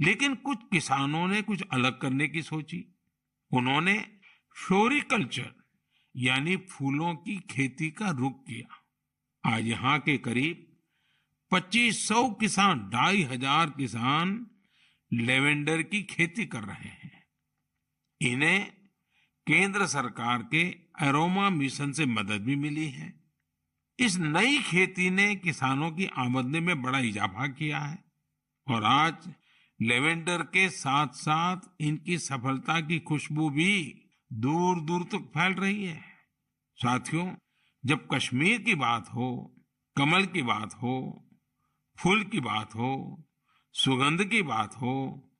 लेकिन 0.00 0.34
कुछ 0.34 0.58
किसानों 0.72 1.28
ने 1.28 1.42
कुछ 1.42 1.62
अलग 1.72 2.00
करने 2.00 2.28
की 2.28 2.42
सोची। 2.42 2.84
उन्होंने 3.52 4.06
फ्लोरिकल्चर 4.66 5.63
यानी 6.16 6.56
फूलों 6.56 7.14
की 7.14 7.36
खेती 7.50 7.90
का 7.90 8.10
रुख 8.10 8.32
किया। 8.32 8.82
आज 9.44 9.66
यहाँ 9.66 9.98
के 9.98 10.18
करीब 10.18 10.66
2500 11.52 12.30
किसान, 12.30 12.90
ढाई 12.90 13.22
हज़ार 13.22 13.70
किसान 13.70 14.46
लेवेंडर 15.12 15.82
की 15.82 16.02
खेती 16.02 16.46
कर 16.46 16.62
रहे 16.62 16.88
हैं। 16.88 17.24
इन्हें 18.20 18.72
केंद्र 19.46 19.86
सरकार 19.86 20.42
के 20.42 20.62
एरोमा 21.02 21.50
मिशन 21.50 21.92
से 21.92 22.06
मदद 22.06 22.42
भी 22.42 22.56
मिली 22.56 22.88
है। 22.88 23.12
इस 23.98 24.16
नई 24.18 24.58
खेती 24.58 25.10
ने 25.10 25.34
किसानों 25.36 25.90
की 25.90 26.06
आमदनी 26.06 26.60
में 26.60 26.82
बड़ा 26.82 26.98
इजाफा 26.98 27.46
किया 27.46 27.78
है 27.78 28.04
और 28.68 28.84
आज 28.84 29.14
लेवेंडर 29.80 30.42
के 30.42 30.68
साथ 30.68 31.06
साथ 31.06 31.56
इनकी 31.80 32.18
सफलता 32.18 32.80
की 32.80 32.98
खुशबू 32.98 33.50
भी 33.50 34.00
दूर 34.34 34.80
दूर 34.80 35.02
तक 35.04 35.30
फैल 35.34 35.52
रही 35.52 35.84
है। 35.84 36.00
साथियों, 36.78 37.34
जब 37.84 38.06
कश्मीर 38.14 38.60
की 38.62 38.74
बात 38.74 39.08
हो, 39.08 39.54
कमल 39.96 40.26
की 40.26 40.42
बात 40.42 40.74
हो, 40.74 40.96
फूल 41.98 42.24
की 42.24 42.40
बात 42.40 42.74
हो, 42.74 43.24
सुगंध 43.74 44.24
की 44.24 44.42
बात 44.42 44.74
हो 44.74 45.30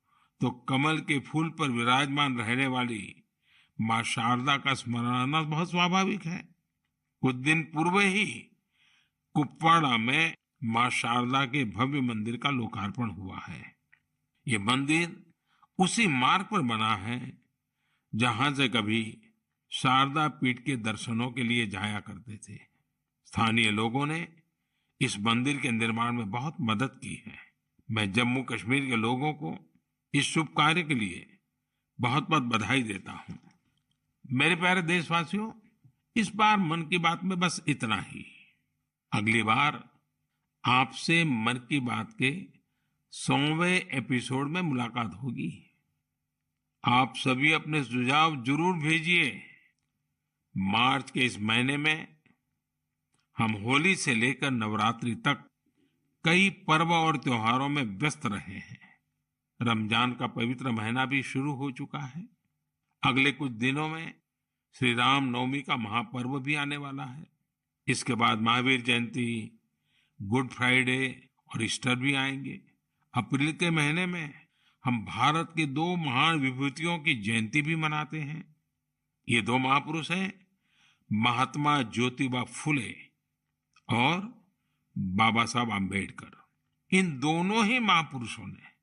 तो 0.41 0.49
कमल 0.51 0.97
के 0.99 1.19
फूल 1.19 1.49
पर 1.49 1.69
विराजमान 1.69 2.37
रहने 2.37 2.67
वाली 2.67 3.23
माँ 3.81 4.01
शारदा 4.03 4.57
का 4.57 4.73
स्मरण 4.73 5.05
आना 5.05 5.41
बहुत 5.41 5.69
स्वाभाविक 5.71 6.25
है। 6.25 6.37
कुछ 7.21 7.35
दिन 7.35 7.61
पूर्व 7.63 7.99
ही 7.99 8.25
कुपवाड़ा 9.35 9.97
में 9.97 10.33
माँ 10.63 10.89
शारदा 10.89 11.45
के 11.45 11.63
भव्य 11.65 12.01
मंदिर 12.01 12.37
का 12.37 12.49
लोकार्पण 12.49 13.09
हुआ 13.09 13.39
है। 13.47 13.63
ये 14.47 14.57
मंदिर 14.57 15.23
उसी 15.79 16.07
मार्ग 16.07 16.45
पर 16.45 16.61
बना 16.61 16.95
है 16.95 17.44
जहाँ 18.15 18.53
से 18.53 18.67
कभी 18.67 19.17
शारदा 19.71 20.27
पीठ 20.27 20.59
के 20.59 20.75
दर्शनों 20.75 21.31
के 21.31 21.43
लिए 21.43 21.67
जाया 21.67 21.99
करते 21.99 22.37
थे। 22.37 22.57
स्थानीय 23.25 23.71
लोगों 23.71 24.05
ने 24.05 24.27
इस 25.01 25.19
मंदिर 25.19 25.57
के 25.57 25.71
निर्माण 25.71 26.11
में 26.11 26.31
बहुत 26.31 26.57
मदद 26.61 26.87
की 26.87 27.23
है। 27.27 27.37
मैं 27.91 28.11
जम्मू 28.11 28.43
कश्मीर 28.43 28.85
के 28.85 28.95
लोगों 28.95 29.33
को 29.33 29.73
इस 30.13 30.25
शुभ 30.25 30.47
कार्य 30.47 30.83
के 30.83 30.95
लिए 30.95 31.37
बहुत 31.99 32.29
बहुत 32.29 32.43
बधाई 32.43 32.83
देता 32.83 33.11
हूँ। 33.11 33.39
मेरे 34.31 34.55
प्यारे 34.55 34.81
देशवासियों, 34.81 35.51
इस 36.15 36.35
बार 36.35 36.57
मन 36.57 36.81
की 36.81 36.97
बात 36.97 37.23
में 37.23 37.39
बस 37.39 37.63
इतना 37.67 38.01
ही। 38.01 38.25
अगली 39.11 39.43
बार 39.43 39.89
आपसे 40.65 41.23
मन 41.23 41.53
की 41.53 41.79
बात 41.79 42.13
के 42.21 42.45
सौवें 43.11 43.81
एपिसोड 43.81 44.49
में 44.49 44.61
मुलाकात 44.61 45.13
होगी। 45.23 45.74
आप 46.87 47.13
सभी 47.15 47.51
अपने 47.51 47.83
सुझाव 47.83 48.43
ज़रूर 48.43 48.75
भेजिए। 48.75 49.41
मार्च 50.57 51.11
के 51.11 51.19
इस 51.19 51.39
महीने 51.39 51.77
में 51.77 52.07
हम 53.37 53.51
होली 53.51 53.95
से 53.95 54.15
लेकर 54.15 54.51
नवरात्रि 54.51 55.15
तक 55.15 55.49
कई 56.23 56.49
पर्व 56.49 56.93
और 56.93 57.17
त्योहारों 57.17 57.69
में 57.69 57.83
व्यस्त 57.83 58.25
रहे 58.25 58.57
हैं। 58.57 58.79
रमज़ान 59.61 60.13
का 60.13 60.27
पवित्र 60.27 60.71
महीना 60.71 61.05
भी 61.05 61.23
शुरू 61.23 61.53
हो 61.53 61.71
चुका 61.71 61.99
है। 61.99 62.27
अगले 63.03 63.31
कुछ 63.31 63.51
दिनों 63.51 63.89
में 63.89 64.13
श्री 64.73 64.93
राम 64.93 65.23
नवमी 65.23 65.61
का 65.61 65.75
महापर्व 65.75 66.39
भी 66.39 66.55
आने 66.55 66.77
वाला 66.77 67.03
है। 67.03 67.27
इसके 67.87 68.13
बाद 68.13 68.41
महावीर 68.41 68.81
जयंती, 68.81 69.59
गुड 70.21 70.49
फ्राइडे 70.49 71.29
और 71.53 71.63
ईस्टर 71.63 71.95
भी 71.95 72.13
आएँगे। 72.13 72.61
अप्रैल 73.13 73.51
के 73.51 73.69
महीने 73.69 74.05
में 74.05 74.44
हम 74.85 74.99
भारत 75.05 75.53
के 75.55 75.65
दो 75.65 75.95
महान 75.95 76.39
विभूतियों 76.39 76.97
की 76.99 77.13
जयंती 77.15 77.61
भी 77.61 77.75
मनाते 77.75 78.19
हैं। 78.19 78.43
ये 79.27 79.41
दो 79.41 79.57
महापुरुष 79.57 80.11
हैं, 80.11 80.33
महात्मा 81.09 81.81
ज्योतिबा 81.81 82.43
फुले 82.43 82.91
और 83.89 84.19
बाबा 84.95 85.45
साहब 85.45 85.71
आम्बेडकर 85.71 86.97
इन 86.97 87.09
दोनों 87.19 87.65
ही 87.65 87.79
महापुरुषों 87.79 88.45
ने 88.47 88.73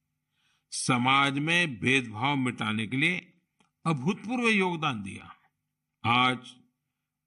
समाज 0.73 1.39
में 1.39 1.79
भेदभाव 1.81 2.37
मिटाने 2.37 2.87
के 2.87 2.97
लिए 2.97 3.17
अभूतपूर्व 3.85 4.49
योगदान 4.49 5.03
दिया। 5.03 5.33
आज, 6.05 6.55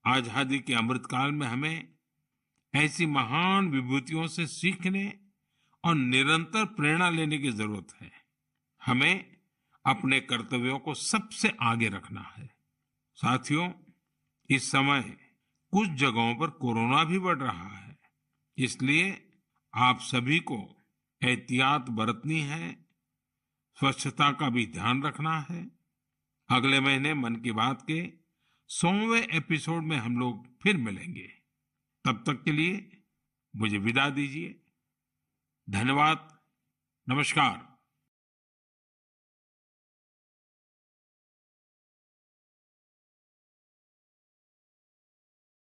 आज़ादी 0.06 0.60
के 0.60 0.74
अमृतकाल 0.74 1.32
में 1.32 1.48
हमें 1.48 1.88
ऐसी 2.74 3.06
महान 3.06 3.70
विभूतियों 3.70 4.28
से 4.28 4.48
सीखने 4.50 5.08
और 5.84 5.96
निरंतर 5.96 6.66
प्रेरणा 6.76 7.10
लेने 7.10 7.38
की 7.38 7.52
ज़रूरत 7.52 7.96
है। 8.02 8.25
हमें 8.86 9.38
अपने 9.86 10.20
कर्तव्यों 10.20 10.80
को 10.80 10.94
सबसे 10.94 11.52
आगे 11.62 11.90
रखना 11.90 12.22
है। 12.22 12.50
साथियों, 13.16 13.72
इस 14.50 14.72
समय 14.72 15.02
कुछ 15.74 15.90
जगहों 15.90 16.36
पर 16.36 16.50
कोरोना 16.50 17.04
भी 17.04 17.20
बढ़ 17.20 17.38
रहा 17.38 17.78
है, 17.78 17.98
इसलिए 18.58 19.32
आप 19.74 20.00
सभी 20.00 20.40
को 20.40 20.88
एहतियात 21.24 21.90
बरतनी 21.90 22.40
है, 22.40 22.86
स्वच्छता 23.80 24.32
का 24.32 24.50
भी 24.50 24.68
ध्यान 24.68 25.04
रखना 25.04 25.40
है। 25.40 25.72
अगले 26.50 26.80
महीने 26.80 27.14
मन 27.14 27.36
की 27.36 27.52
बात 27.52 27.82
के 27.82 28.14
सौवें 28.68 29.22
एपिसोड 29.22 29.84
में 29.84 29.98
हम 29.98 30.20
लोग 30.20 30.62
फिर 30.62 30.78
मिलेंगे। 30.78 31.28
तब 32.06 32.24
तक 32.28 32.44
के 32.44 32.52
लिए 32.52 33.04
मुझे 33.56 33.78
विदा 33.78 34.10
दीजिए। 34.10 34.60
धन्यवाद। 35.70 36.40
नमस्कार। 37.10 37.75